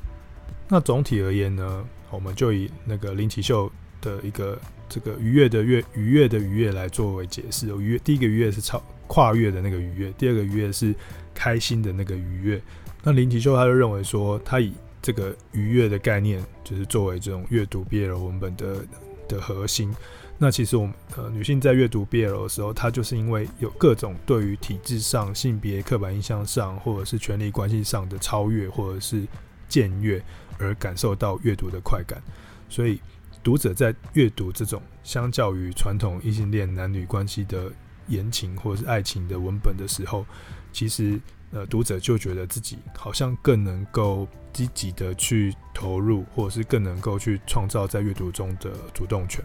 [0.67, 3.71] 那总体而言呢，我们就以那个林启秀
[4.01, 7.67] 的一个这个愉悦的悦愉悦的愉悦来作为解释。
[7.77, 10.95] 愉悦，第一个愉悦是超跨越的那个愉悦，第二个愉悦是
[11.33, 12.61] 开心的那个愉悦。
[13.03, 18.85] 那林启秀他就认为说，他以这个愉悦的概念，就是作为这种阅读 BL 文本的
[19.27, 19.93] 的核心。
[20.39, 29.25] 那其实我们呃女性在阅读 BL 的时候，她就是因为有各种对于体制上、性别刻板印象上，或者是权力关系上的超越，或者是
[29.69, 30.21] 僭越，
[30.57, 32.21] 而感受到阅读的快感。
[32.67, 32.99] 所以
[33.41, 37.71] 读者在阅读这种相较于传统异性恋男女关系的
[38.07, 40.25] 言情或者是爱情的文本的时候，
[40.73, 49.41] 其实呃读者就觉得自己好像更能够积极的去投入，或者是更能够去创造在阅读中的主动权。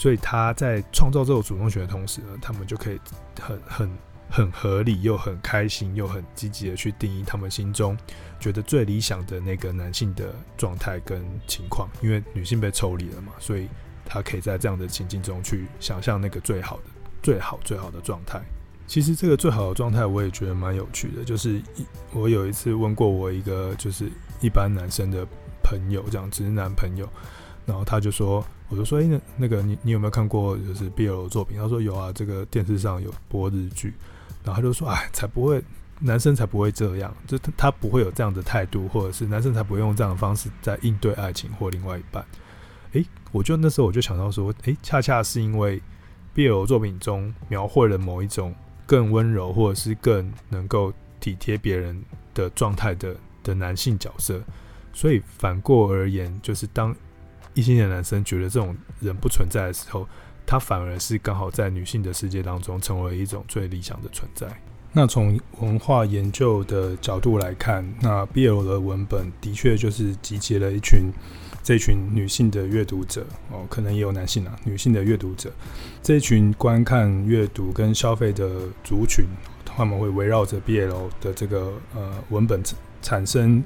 [0.00, 2.98] 所以他在创造这种主动权的同时呢，他们就可以
[3.38, 3.98] 很很
[4.30, 7.94] 很合理又很开心又很积极的去定义他们心中
[8.38, 11.86] 觉得最理想的那个男性的状态跟情况。
[12.00, 13.68] 因为女性被抽离了嘛，所以
[14.06, 16.84] 他可以在这样的情境中去想象那个最好的、
[17.22, 18.40] 最好、最好的状态。
[18.86, 21.22] 其实这个最好的状态，我也觉得蛮有趣的。
[21.22, 21.60] 就是
[22.14, 24.10] 我有一次问过我一个就是
[24.40, 25.26] 一般男生的
[25.62, 27.06] 朋友，这样直男朋友，
[27.66, 28.42] 然后他就说。
[28.70, 31.58] 我就说，哎、那那个你你有没有看过就是 BL 作品？
[31.58, 33.92] 他说有啊，这个电视上有播日剧。
[34.44, 35.60] 然后他就说，哎，才不会，
[35.98, 42.24] 男生才不会这样，就他他不会有这样的态度，或者是男生才不会用这样的方式在应对爱情或另外一半。
[42.92, 45.82] 哎、欸，我就那时候我就想到说，哎、恰恰是因为
[46.34, 48.54] BL 作品中描绘了某一种
[48.86, 52.00] 更温柔或者是更能够体贴别人
[52.32, 54.40] 的状态的的男性角色，
[54.92, 56.94] 所以反过而言，就是当。
[57.54, 60.06] 异性的男生觉得这种人不存在的时候，
[60.46, 64.46] 他反而是刚好在女性的世界当中成为一种最理想的存在。
[64.92, 71.12] 那从文化研究的角度来看，那 BL 的文本的确就是集结了一群
[71.62, 75.52] 这群女性的阅读者哦，可能也有男性啊，女性的阅读者，
[76.02, 79.24] 这一群观看、阅读跟消费的族群，
[79.64, 82.60] 他们会围绕着 BL 的这个呃文本
[83.00, 83.62] 产生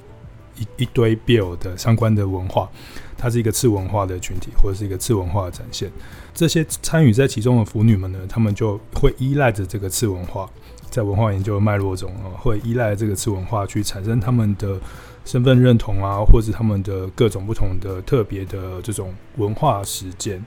[0.55, 2.69] 一一堆 BL 的相关的文化。
[3.17, 5.91] 它是一个次文化的群体，或者是一个次文化的展现。
[6.33, 10.49] 这些参与在其中的腐女们呢，她们就会依赖着这个次文化，
[10.89, 14.79] 在文化研究的脉络中啊，会依赖这个次文化去产生他们的
[15.23, 20.43] 身份认同啊，或者他们的各种不同的特别的这种文化实践。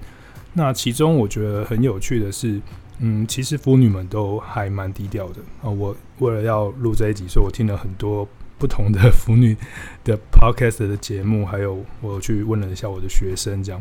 [0.52, 2.60] 那其中我觉得很有趣的是，
[2.98, 5.70] 嗯，其实腐女们都还蛮低调的啊。
[5.70, 8.26] 我为了要录这一集，所以我听了很多
[8.58, 9.56] 不同的腐女
[10.04, 13.80] 的 podcast 的节目，还有我去问了一下我的学生，这样。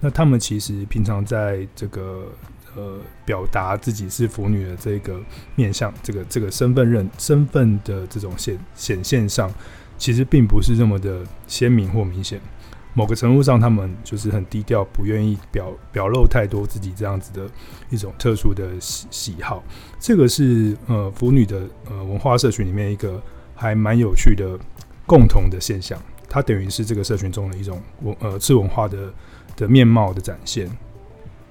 [0.00, 2.26] 那他们其实平常在这个
[2.76, 5.20] 呃表达自己是腐女的这个
[5.56, 9.50] 面向，这个这个身份认身份的这种显显现上，
[9.96, 12.40] 其实并不是这么的鲜明或明显。
[12.94, 17.48] 某个程度上，他们就是很低调，不愿意表表露太多自己这样子的
[17.90, 19.62] 一种特殊的喜喜好。
[20.00, 23.22] 这个是呃腐女的呃文化社群里面一个
[23.58, 24.58] 还蛮有趣的
[25.04, 26.00] 共同的现象。
[26.28, 29.12] 它等于是这个社群中的一种文呃次文化的
[29.56, 30.70] 的面貌的展现。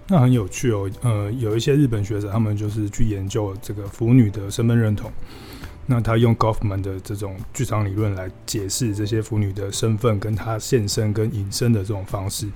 [0.07, 5.11] 那很有趣哦，呃，有一些日本学者他们就是去研究这个腐女的身份认同。
[5.89, 12.47] 那他用 Goffman 的这种剧场理论来解释这些腐女的身份，跟她现身跟隐身的这种方式，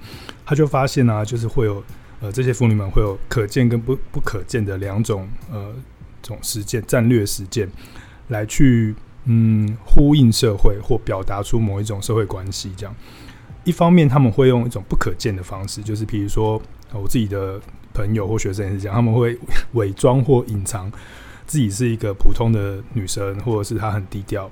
[0.46, 1.82] 他就发现啊，就是会有
[2.20, 5.74] 呃这些腐女们会有可见跟不不可见的两种呃
[6.22, 7.70] 种实践战略实践，
[8.28, 8.94] 来去
[9.26, 12.72] 嗯呼应社会或表达出某一种社会关系。
[12.76, 12.96] 这样，
[13.64, 16.62] 一方面他们会用一种不可见的方式，就是比如说
[16.94, 17.60] 我自己的
[17.94, 19.38] 朋友或学生也是这样，他们会
[19.74, 20.92] 伪装或隐藏。
[21.48, 24.50] 自己是一个普通的女生，或者是她很低调，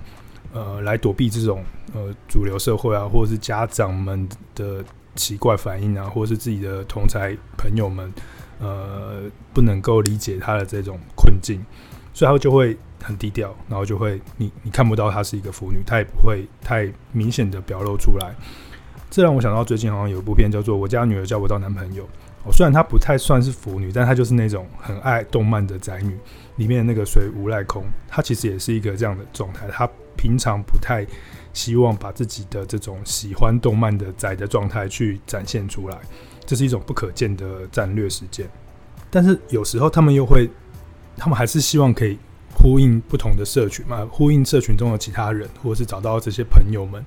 [0.52, 4.84] 呃，来躲避这种呃主流社会啊，或者是家长们的
[5.16, 8.14] 奇怪反应啊，或者是自己的同才朋友们
[8.60, 9.22] 呃
[9.54, 11.64] 不能够理解她的这种困境，
[12.14, 18.34] 所以她就会很低调，然后就会你你看不到她是一个腐女，她也不会太明显的表露出来。
[19.10, 22.04] 这让我想到最近好像有一部片叫做《我家女儿交不到男朋友》。
[22.44, 26.18] 哦，虽然她不太算是腐女，但她就是那种很爱动漫的宅女。
[26.58, 29.66] 里面的那个水无赖空，她其实也是一个这样的状态。
[29.70, 31.08] 她平常不太
[31.54, 35.98] 希望把自己的这种喜欢动漫的宅的状态去展现出来，
[36.46, 38.46] 这是一种不可见的战略实践。
[39.10, 40.50] 但是有时候他们又会，
[41.16, 42.20] 他们还是希望可以
[42.62, 47.04] 呼应不同的社群嘛，呼应社群中的其他人，或者是找到这些朋友们，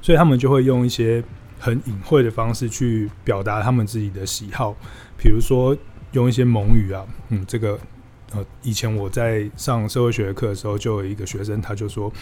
[0.00, 1.24] 所以他们就会用一些。
[1.64, 4.74] 很隐晦的方式去表达他们自己的喜好，
[5.16, 5.76] 比如说
[6.10, 7.78] 用一些蒙语啊，嗯，这个
[8.32, 12.12] 呃，以前我在上社会学课的时候，就有一个学生他就说，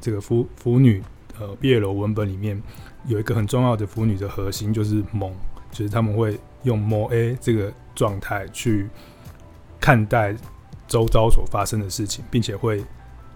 [0.00, 1.00] 这个腐腐女
[1.38, 2.60] 呃，BL 文本里面
[3.06, 5.32] 有一个很重要的腐女的核心就是蒙，
[5.70, 8.88] 就是他们会用蒙 A 这个状态去
[9.78, 10.34] 看待
[10.88, 12.82] 周遭所发生的事情，并且会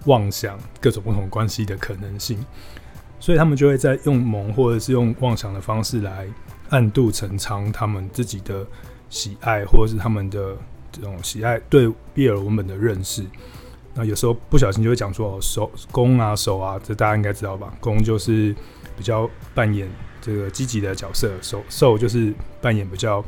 [0.06, 2.44] 妄想各种不同关系的可能性。
[3.20, 6.26] 所以他们就会在用蒙或者是用妄想的方式来
[6.70, 8.66] 暗度陈仓他们自己的
[9.08, 10.56] 喜爱，或者是他们的
[10.90, 13.24] 这种喜爱对比尔文本的认识。
[13.94, 17.72] 那有时候不小心就会讲说手攻啊手啊，这大家应该知道吧？
[17.78, 18.52] 攻就是
[18.96, 19.88] 比较扮演
[20.20, 23.24] 这个积极的角色，受受就是扮演比较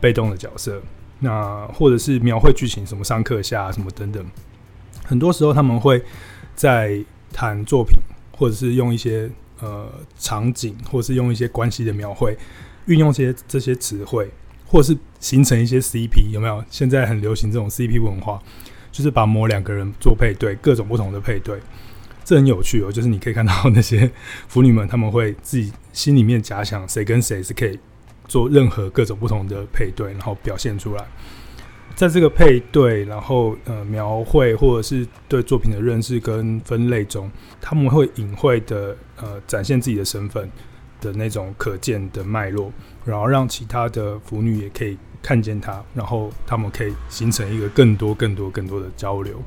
[0.00, 0.80] 被动的角色。
[1.20, 4.24] 那或者是描绘剧情，什么上课下什么等等，
[5.04, 6.02] 很多时候他们会
[6.54, 7.96] 在谈作品。
[8.36, 12.36] 或者是用一些呃场景，或者是用一些关系的描绘，
[12.86, 14.28] 运用些这些词汇，
[14.66, 16.64] 或是形成一些 CP，有没有？
[16.68, 18.42] 现在很流行这种 CP 文化，
[18.90, 21.60] 就是把某两个人做配对，各种不同的配对，
[22.24, 22.90] 这很有趣哦。
[22.90, 24.10] 就是你可以看到那些
[24.48, 27.78] 腐女们，他们会自己心里面假想谁跟谁是可以
[28.26, 31.04] 做任何各种不同的配对，然后表现出来。
[31.94, 40.50] 在这个配对，然后呃描绘或者是对作品的认识跟分类中，他们会隐晦的呃展现自己的身份
[41.00, 42.72] 的那种可见的脉络，
[43.04, 49.40] 然后让其他的腐女也可以看见他，然后他们可以形成一个更多更多更多的交流。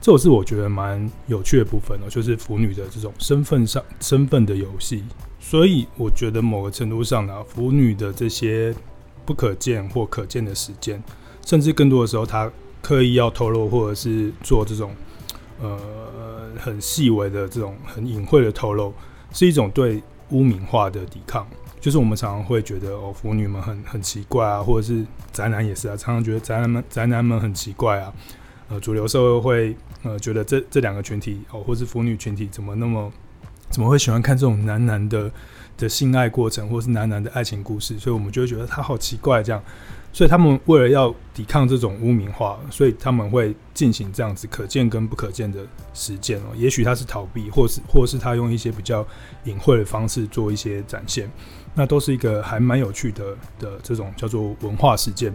[0.00, 5.04] 这是我觉得蛮有趣的部分哦，就是腐女的这种身份上身份的游戏。
[5.40, 8.72] 所以我觉得某个程度上呢，腐女的这些
[9.24, 11.02] 不可见或可见的时间。
[11.44, 12.48] 甚至更多的时候，她
[12.82, 14.94] 刻意要透露，或者是做这种
[15.60, 15.78] 呃
[16.58, 18.92] 很细微的这种很隐晦的透露，
[19.32, 21.46] 是一种对污名化的抵抗。
[21.80, 28.12] 就是我们常常会觉得哦，腐女们很很奇怪啊，或者是宅男也是啊，常常觉得宅男们宅男们很奇怪啊。
[28.68, 33.10] 呃，主流社会会呃觉得这这两个群体哦，或是腐女群体怎么那么
[33.70, 35.30] 怎么会喜欢看这种男男的
[35.78, 37.98] 的性爱过程，或是男男的爱情故事？
[37.98, 39.62] 所以我们就会觉得他好奇怪这样。
[40.12, 45.60] 所以他们为了要抵抗这种污名化，所以他们会进行这样子可见跟不可见的
[45.94, 46.46] 实践哦。
[46.56, 49.06] 也许他是逃避，或是或是他用一些比较
[49.44, 51.30] 隐晦的方式做一些展现，
[51.74, 55.32] 那都是一个还蛮有趣的的这种叫做文化实践。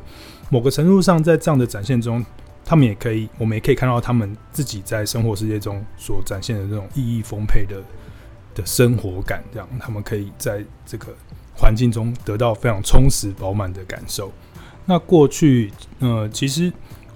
[0.50, 2.24] 某个程度上，在这样的展现中，
[2.66, 7.82] 他们也可以，我们也可以看到他们自己在生活世界中所展现的这种意义丰沛的
[8.56, 11.14] 的生活感，这样他们可以在这个
[11.56, 14.32] 环境中得到非常充实饱满的感受。
[14.86, 16.72] 那过去，呃，其实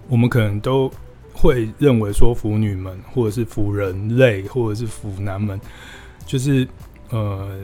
[0.08, 0.92] 我们可能都
[1.34, 5.60] 会认为说，腐女们或者是腐人类或者是腐男们，
[6.26, 6.68] 就是
[7.10, 7.58] 呃，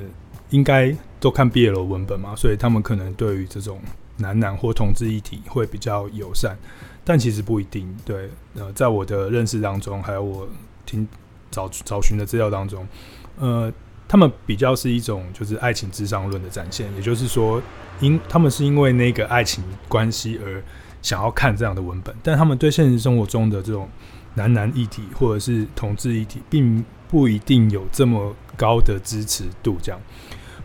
[0.49, 3.80] 应该都看 BL 文本嘛，所以他们可能对于这种
[4.17, 6.55] 男男或同志一体会比较友善，
[7.03, 7.93] 但其实不一定。
[8.05, 10.47] 对，呃，在我的认识当中，还有我
[10.86, 11.07] 听
[11.49, 12.88] 找找寻的资料当中，
[13.39, 13.73] 呃。
[14.07, 17.59] 他们比较是一种就是爱情至上论的展现，也就是说，
[17.99, 20.63] 因他们是因为那个爱情关系而
[21.01, 23.89] 想要看这样的文本，但他们对现实生活中的这种
[24.36, 29.75] 男男一体或者是同志一体，并不一定有这么高的支持度。
[29.81, 29.99] 这样。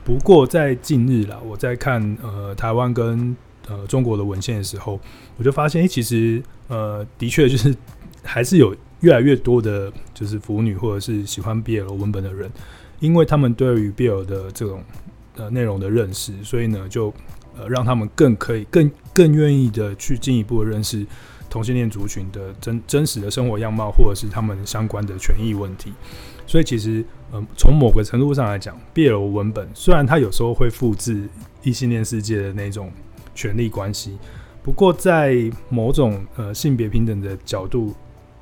[0.05, 3.35] 不过在近日啦，我在看呃台湾跟
[3.69, 5.01] 呃中国的文献的时候，
[5.39, 7.75] 我就发现，欸，其实呃的确就是
[8.23, 12.51] 还是有越来越多的，就是腐女或者是喜欢 BL 文本的人。
[13.01, 14.85] 因为他们对于 BL 的这种
[15.37, 17.13] 呃内容的认识，所以呢，就
[17.59, 21.07] 呃让他们更可以更更愿意的去进一步的认识
[21.49, 25.95] 同性恋族群的真真实的生活样貌，或者是他们相关的权益问题。
[26.47, 27.01] 所以其实，
[27.33, 31.27] 嗯、呃，从某个程度上来讲，BL 文本虽然它有时候会复制
[31.63, 32.93] 异性恋世界的那种
[33.35, 34.19] 权力关系，
[34.63, 37.95] 不过在某种呃性别平等的角度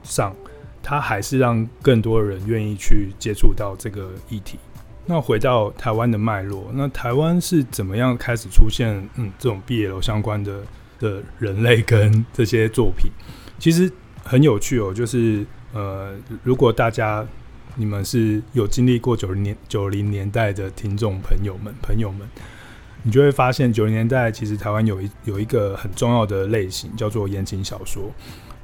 [0.08, 0.34] 上。
[0.80, 4.58] 他还是让更多人愿意去接触到这个议题。
[5.04, 10.62] 那回到台湾的脉络，那台湾是怎么样开始出现嗯这种 BL 相关的
[10.98, 13.10] 的人类跟这些作品？
[13.58, 13.90] 其实
[14.24, 15.44] 很有趣哦，就是
[15.74, 17.26] 呃，如果大家
[17.74, 22.26] 你们是有经历过九零年九零年代的听众朋友们朋友们，
[23.02, 28.10] 你就会发现九零年代其实台湾有一有一个很重要的类型叫做言情小说。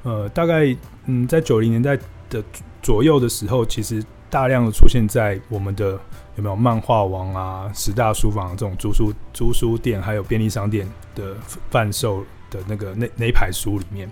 [0.05, 0.73] 呃，大概
[1.07, 1.99] 嗯在九零年代。
[2.27, 2.43] 的
[2.81, 5.91] 左右的时候，其实大量的出现在我们的
[6.37, 11.37] 有没有漫画王啊、十大书房这种租书租书店，还有便利商店的
[11.69, 14.09] 贩售的那个那那一排书里面，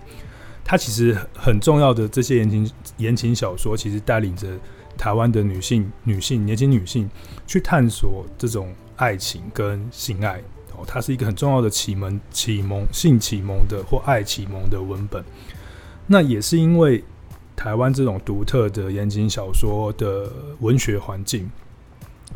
[0.64, 4.46] 它其实很重要的这些言情言情小说，其实带领着
[4.96, 7.10] 台湾的女性女性年轻女性
[7.48, 10.38] 去探索这种爱情跟性爱
[10.76, 15.22] 哦，它是一个很重要的启蒙启蒙性启蒙的或爱启蒙的文本。
[16.06, 17.02] 那也是因为。
[17.56, 20.28] 台湾这种独特的言情小说的
[20.58, 21.48] 文学环境，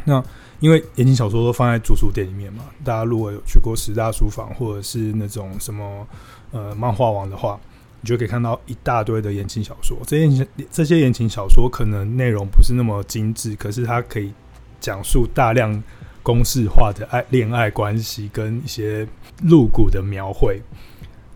[0.05, 0.25] 那
[0.61, 6.07] 因为言情小说都放在租书店里面嘛，大家如果有去过十大书房或者是那种什么
[6.53, 7.59] 呃漫画王的话，
[8.01, 9.99] 你就可以看到一大堆的言情小说。
[10.07, 14.33] 这些这些言情小说可能内容不是那么精致，可是它可以
[14.79, 15.83] 讲述大量
[16.23, 19.07] 公式化的爱恋爱关系跟一些
[19.43, 20.63] 露骨的描绘。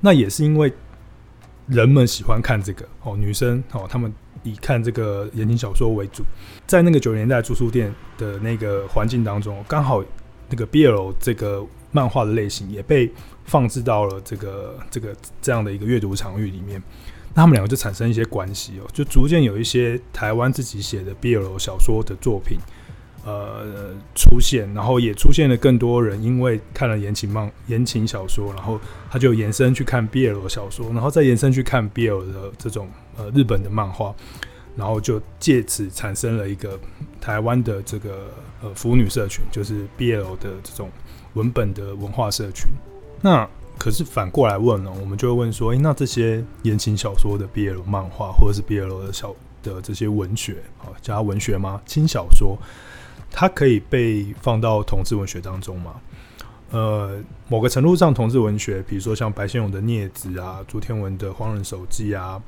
[0.01, 0.72] 那也是因为。
[1.73, 4.12] 人们喜欢看这个哦，女生哦，他们
[4.43, 6.23] 以看这个言情小说为主。
[6.66, 10.05] 在那个九十年代租书店的那个环境当中，刚好
[10.51, 13.11] 那个 BL 这个漫画的类型也被
[13.45, 16.83] 放置到了这个这个这样的一个阅读场域里面，
[17.35, 22.59] 那他们两个就产生一些关系哦，就逐渐有一些台湾自己写的 BL 小说的作品。
[23.25, 34.12] 呃，出现，然后也出现了更多人，因为看了言情漫、言情小说，然后他就延伸去看 BL 小说，然后再延伸去看 BL 的这种呃日本的漫画，
[34.75, 36.77] 然后就借此产生了一个
[37.20, 38.29] 台湾的这个
[38.61, 40.91] 呃腐女社群，就是 BL 的这种
[41.35, 42.73] 文本的文化社群。
[43.20, 43.49] 那
[43.79, 51.81] 可是反过来问了，我们就会问说，诶，那这些言情小说的 BL 漫画，或者是 BL 的小的这些文学，啊，叫它文学吗？
[51.87, 52.59] 轻小说。
[53.33, 55.95] 它可以被放到同志文学当中吗？
[56.70, 62.41] 呃，某个程度上，同志文学，比如说像白先勇的《孽子》啊，朱天文的《荒人手记》啊，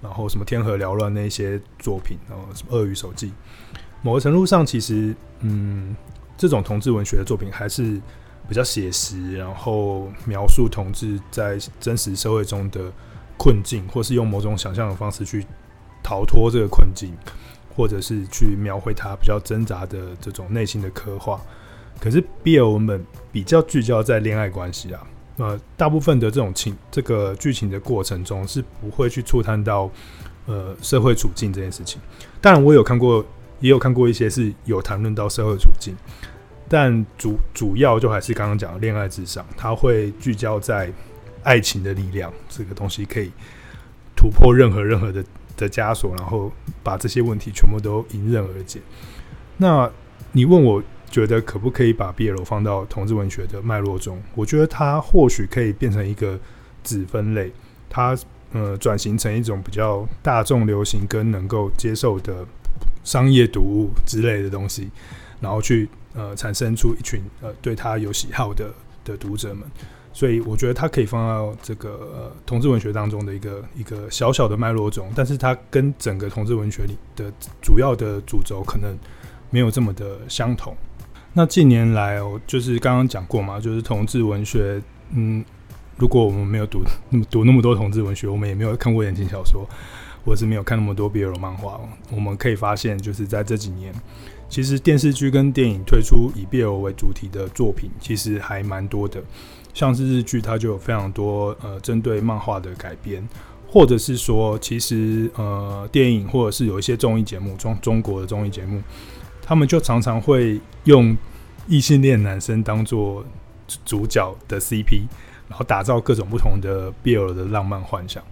[0.00, 3.26] 然后什么《天河缭乱》那些作品，然后什么《鳄鱼手记》，
[4.00, 5.96] 某个程度上，其实，嗯，
[6.36, 8.00] 这种同志文学的作品还是
[8.48, 12.92] 比较写实，然后描述同志在真实社会中的
[13.36, 15.44] 困境，或是用某种想象的方式去
[16.00, 17.12] 逃脱这个困境。
[17.76, 21.40] 或者是去描绘他比较挣扎的这种内心的刻画，
[22.00, 25.04] 可是 BL 文本比较聚焦在恋爱关系啊，
[25.38, 29.90] 呃，大部分的这种情这个剧情的过程中是不会去触探到
[30.46, 32.00] 呃社会处境这件事情。
[32.40, 33.24] 当然，我有看过，
[33.58, 35.96] 也有看过一些是有谈论到社会处境，
[36.68, 40.92] 但主主要就还是刚刚讲的恋爱至上，它会聚焦在
[41.42, 43.32] 爱情的力量，这个东西可以
[44.14, 45.24] 突破任何任何的。
[45.56, 46.52] 的枷锁，然后
[46.82, 48.80] 把这些问题全部都迎刃而解。
[49.56, 49.90] 那
[50.32, 54.20] 你问我觉得可不可以把 BL 放到同志文学的脉络中？
[54.34, 56.38] 我觉得它或许可以变成一个
[56.82, 57.52] 子分类。
[57.88, 58.16] 它
[58.52, 62.44] 呃转型成一种比较大众流行跟能够接受的
[63.04, 64.90] 商业读物之类的东西，
[65.40, 68.72] 然后去呃产生出一群呃对他有喜好的
[69.04, 69.62] 的读者们。
[70.14, 78.96] 所以我觉得它可以放到这个呃同志文学当中的一个一个小小的脉络中，但是它跟整个同志文学里的主要的主轴可能
[79.50, 80.74] 没有这么的相同。
[81.32, 85.44] 那近年来哦，就是刚刚讲过嘛，就是同志文学，嗯，
[85.96, 89.68] 如果我们没有读那么 读那么多同志文学，我们也没有看过言情小说，
[90.24, 91.80] 或是没有看那么多 BL 漫画，
[92.12, 93.92] 我们可以发现，就是在这几年，
[94.48, 99.20] 其实电视剧跟电影推出以 BL 为主题的作品，其实还蛮多的。
[99.74, 103.28] 像是日剧，它就有非常多呃针对漫画的改编，
[103.68, 108.80] 或者是说，其实呃电影或者是有一些综艺节目，中中国的综艺节目，
[109.42, 111.14] 他们就常常会用
[111.66, 113.24] 异性恋男生当做
[113.84, 115.02] 主角的 CP，
[115.48, 118.22] 然后打造各种不同的 BL 的浪漫幻想。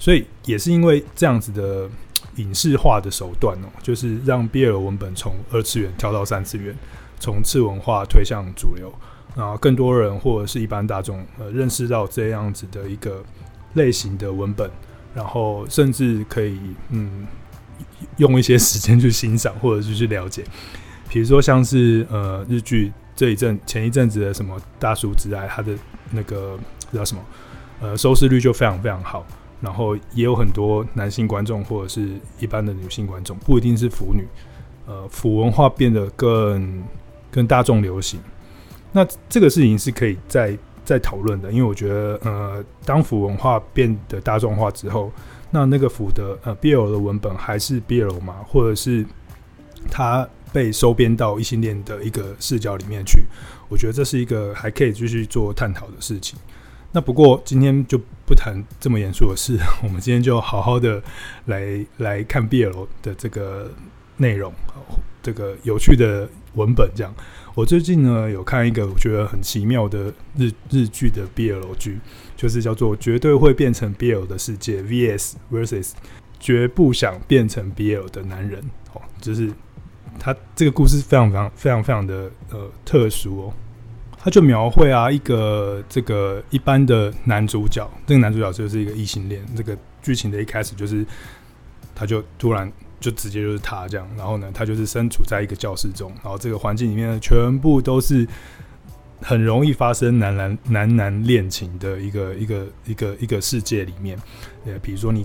[0.00, 1.88] 所以也是因为这样子的
[2.36, 6.74] 影视化的手段哦，就是让 BL 文本从二次元跳到三次元，
[7.20, 8.92] 从次文化推向主流。
[9.38, 13.22] 啊，更多人或者是一般大众，呃，认识到这样子的一个
[13.74, 14.68] 类型的文本，
[15.14, 16.58] 然后甚至可以，
[16.88, 17.24] 嗯，
[18.16, 20.42] 用一些时间去欣赏或者是去了解。
[21.08, 25.72] 比如说，像是呃日剧这一阵前一阵子的什么《大叔之爱》，它的
[26.10, 26.58] 那个
[26.92, 27.22] 叫什么，
[27.80, 29.24] 呃，收视率就非常非常好，
[29.60, 32.10] 然后也有很多男性观众或者是
[32.40, 34.26] 一般的女性观众，不一定是腐女，
[34.86, 36.82] 呃，腐文化变得更
[37.30, 38.18] 更大众流行。
[38.92, 45.12] 那这个事情是可以再再讨论的，因为我觉得，呃，当腐文化变得大众化之后，
[45.50, 48.36] 那那个腐的呃 BL 的文本还是 BL 吗？
[48.48, 49.04] 或者是
[49.90, 53.24] 它被收编到异性恋的一个视角里面去？
[53.68, 56.38] 我觉得这是一个还可以继续做探讨的事情。
[56.90, 61.02] 那不过今天就不谈这么严肃的事，我们今天就好好的
[61.44, 63.70] 来 来看 BL 的这个
[64.16, 64.50] 内容，
[65.22, 67.14] 这个有趣的文本这样。
[67.58, 71.98] 我最近呢有看一个我觉得很奇妙的日日剧的 BL 剧，
[72.36, 75.90] 就是叫做《绝对会变成 BL 的世界》VS vs
[76.38, 78.62] 绝不想变成 BL 的男人
[78.94, 79.50] 哦，就是
[80.20, 83.52] 他这个故事非常非常非常非常的呃特殊哦，
[84.16, 91.04] 他就描绘啊一个这个一般的男主角，这个男主角就是一个异性恋，这个剧情的一开始就是
[91.92, 92.72] 他就突然。
[93.00, 98.26] 就直接就是他这样，然后呢，他就是身处在一个教室中，然后这个环境里面呢，全部都是
[99.22, 104.18] 很容易发生男男男男恋情的一个一个一个一个世界里面。
[104.66, 105.24] 呃，比如说你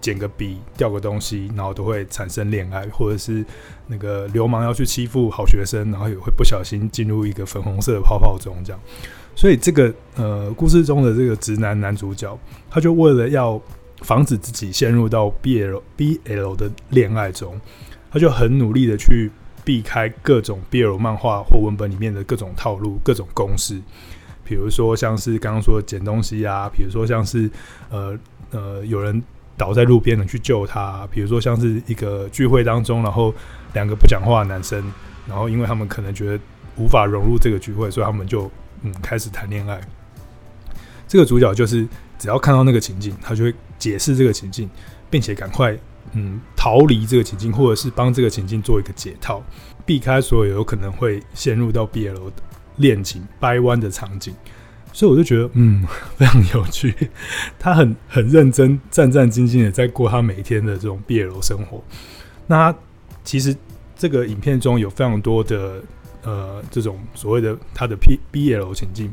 [0.00, 3.44] 捡个笔、掉个东西，然后都会产生恋爱，或者是
[3.86, 8.80] 那个流氓要去欺负好学生，然后也会不小心进入一个粉红色的泡泡中，这样。
[9.36, 12.38] 所以这个呃，故事中的这个直男男主角，
[12.70, 13.60] 他就为了要。
[14.02, 17.60] 防止自己陷入到 BL BL 的恋爱中，
[18.10, 19.30] 他就很努力的去
[19.64, 23.80] 避开各种 BL 漫画或文本里面的各种套路、各种公式。
[24.42, 27.48] 比如说像是刚刚说的捡东西啊，比如说像是
[27.90, 28.18] 呃
[28.50, 29.22] 呃有人
[29.56, 33.32] 倒在路边了去救他，比如说像是一个聚会当中，然后
[33.74, 34.82] 两个不讲话的男生，
[35.28, 36.40] 然后因为他们可能觉得
[36.76, 38.50] 无法融入这个聚会，所以他们就
[38.82, 39.80] 嗯开始谈恋爱。
[41.06, 41.86] 这个主角就是
[42.18, 43.54] 只要看到那个情景，他就会。
[43.80, 44.70] 解释这个情境，
[45.10, 45.76] 并且赶快
[46.12, 49.42] 嗯逃离这个情境，或者是帮这个情境做一个解套，
[49.84, 52.32] 避开所有有可能会陷入到 BL 的
[52.76, 54.32] 恋情掰弯的场景。
[54.92, 55.84] 所以我就觉得嗯
[56.18, 56.94] 非常有趣，
[57.58, 61.82] 他很很认真、战战兢兢的在过他每一天的这种 BL 生活。
[62.46, 62.74] 那
[63.24, 63.56] 其实
[63.96, 65.82] 这个影片中有非常多的
[66.22, 69.12] 呃这种所谓的他的 P BL 情境，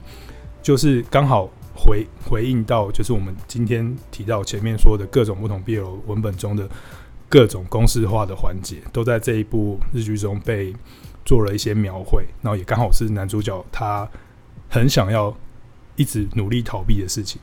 [0.62, 1.50] 就是刚好。
[1.78, 6.68] 回回应到，就是我们今天提到前面说的各种不同 BL 文本中的
[7.30, 10.74] 各种公式化的环节，都在这一部日剧中被
[11.24, 14.10] 做了一些描绘，然后也刚好是男主角他
[14.68, 15.36] 很想要
[15.96, 17.40] 一直努力逃避的事情。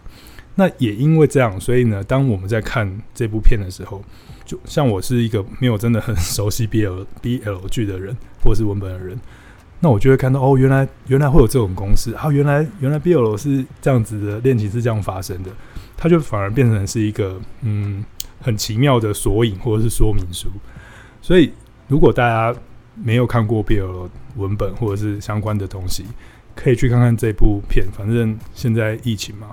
[0.56, 4.02] 那也因为这样，所以呢，当我们在看这部片的时候，
[4.44, 9.18] 就像我是一个没有真的很熟悉 BL BL 剧的人，或是文本的人。
[9.84, 15.50] 那我就会看到哦，原来原来会有这种公式啊，原来原来 BL 是这样子的恋情是这样发生的，
[15.94, 18.02] 它就反而变成是一个嗯
[18.40, 20.48] 很奇妙的索引或者是说明书。
[21.20, 21.52] 所以
[21.86, 22.58] 如果大家
[22.94, 26.06] 没有看过 BL 文本或者是相关的东西，
[26.56, 27.86] 可以去看看这部片。
[27.92, 29.48] 反正现在疫情嘛，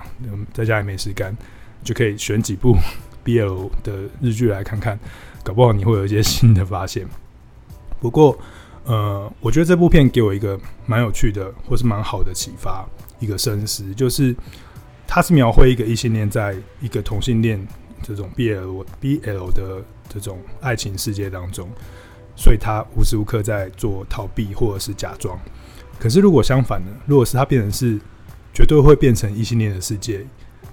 [0.54, 1.36] 在家也没事干，
[1.84, 2.74] 就可以选几部
[3.26, 4.98] BL 的日剧来看看，
[5.44, 7.06] 搞不好你会有一些新的发现。
[8.00, 8.40] 不过。
[8.86, 12.86] 呃，我觉得这部片给我一个蛮有趣的，或是蛮好的启发，
[13.20, 14.36] 一个深思，就是
[15.08, 17.66] 它是描绘一个异性恋在一个同性恋
[18.02, 21.70] 这种 BL BL 的这种爱情世界当中，
[22.36, 25.40] 所以他无时无刻在做逃避或者是假装。
[26.00, 26.92] 可是如果相反呢？
[27.06, 28.00] 如果是他变成是
[28.54, 30.26] 绝对会变成异性恋的世界，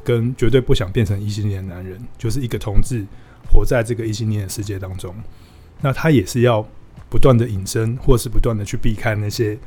[0.02, 3.04] 跟绝对不想变成异性恋的男人，就是一个同志
[3.52, 5.14] 活在这个异性恋的世界当中，
[5.82, 6.66] 那他也是要
[7.08, 9.58] 不断的隐身，或是不断的去避开那些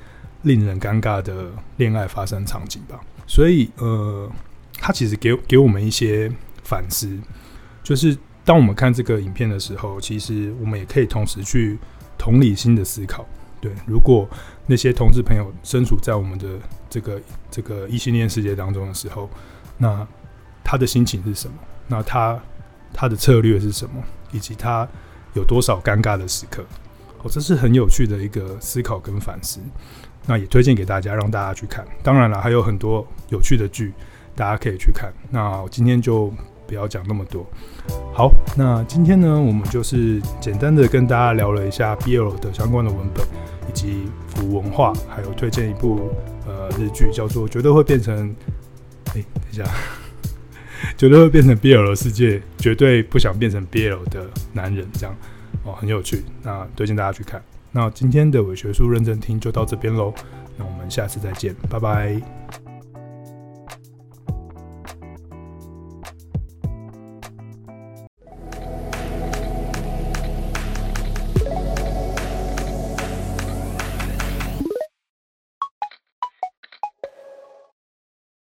[0.43, 2.99] 令人尴尬的恋爱发生场景吧。
[3.27, 4.29] 所以，呃，
[4.73, 6.31] 他其实给给我们一些
[6.63, 7.17] 反思，
[7.83, 11.77] 就是当我们看这个影片的时候，其实我们也可以同时去
[12.17, 13.25] 同理心的思考。
[13.59, 14.27] 对，如果
[14.65, 16.47] 那些同志朋友身处在我们的
[16.89, 17.21] 这个
[17.51, 19.29] 这个异性恋世界当中的时候，
[19.77, 20.05] 那
[20.63, 21.53] 他的心情是什么？
[21.87, 22.41] 那他
[22.91, 24.01] 他的策略是什么？
[24.31, 24.87] 以及他
[25.33, 26.65] 有多少尴尬的时刻？
[27.23, 29.59] 哦，这是很有趣的一个思考跟反思。
[30.25, 31.85] 那也推荐给大家，让大家去看。
[32.03, 33.91] 当然了，还有很多有趣的剧，
[34.35, 35.11] 大家可以去看。
[35.29, 36.31] 那我今天就
[36.67, 37.45] 不要讲那么多。
[38.13, 43.25] 好，那今天呢，我们就是简单的跟大家聊了一下 BL 的相关的文本。
[43.69, 46.09] 以及腐文化，还有推荐一部
[46.45, 48.29] 呃日剧，叫做《绝对会变成》。
[49.13, 49.63] 哎，等一下，
[50.97, 55.15] 绝对会变成 BL 的世界，绝对不想变成 BL 的男人，这样
[55.63, 56.23] 哦，很有趣。
[56.43, 57.41] 那推荐大家去看。
[57.71, 60.13] 那今天的伪学术认真听就到这边喽。
[60.57, 62.60] 那我们下次再见，拜拜。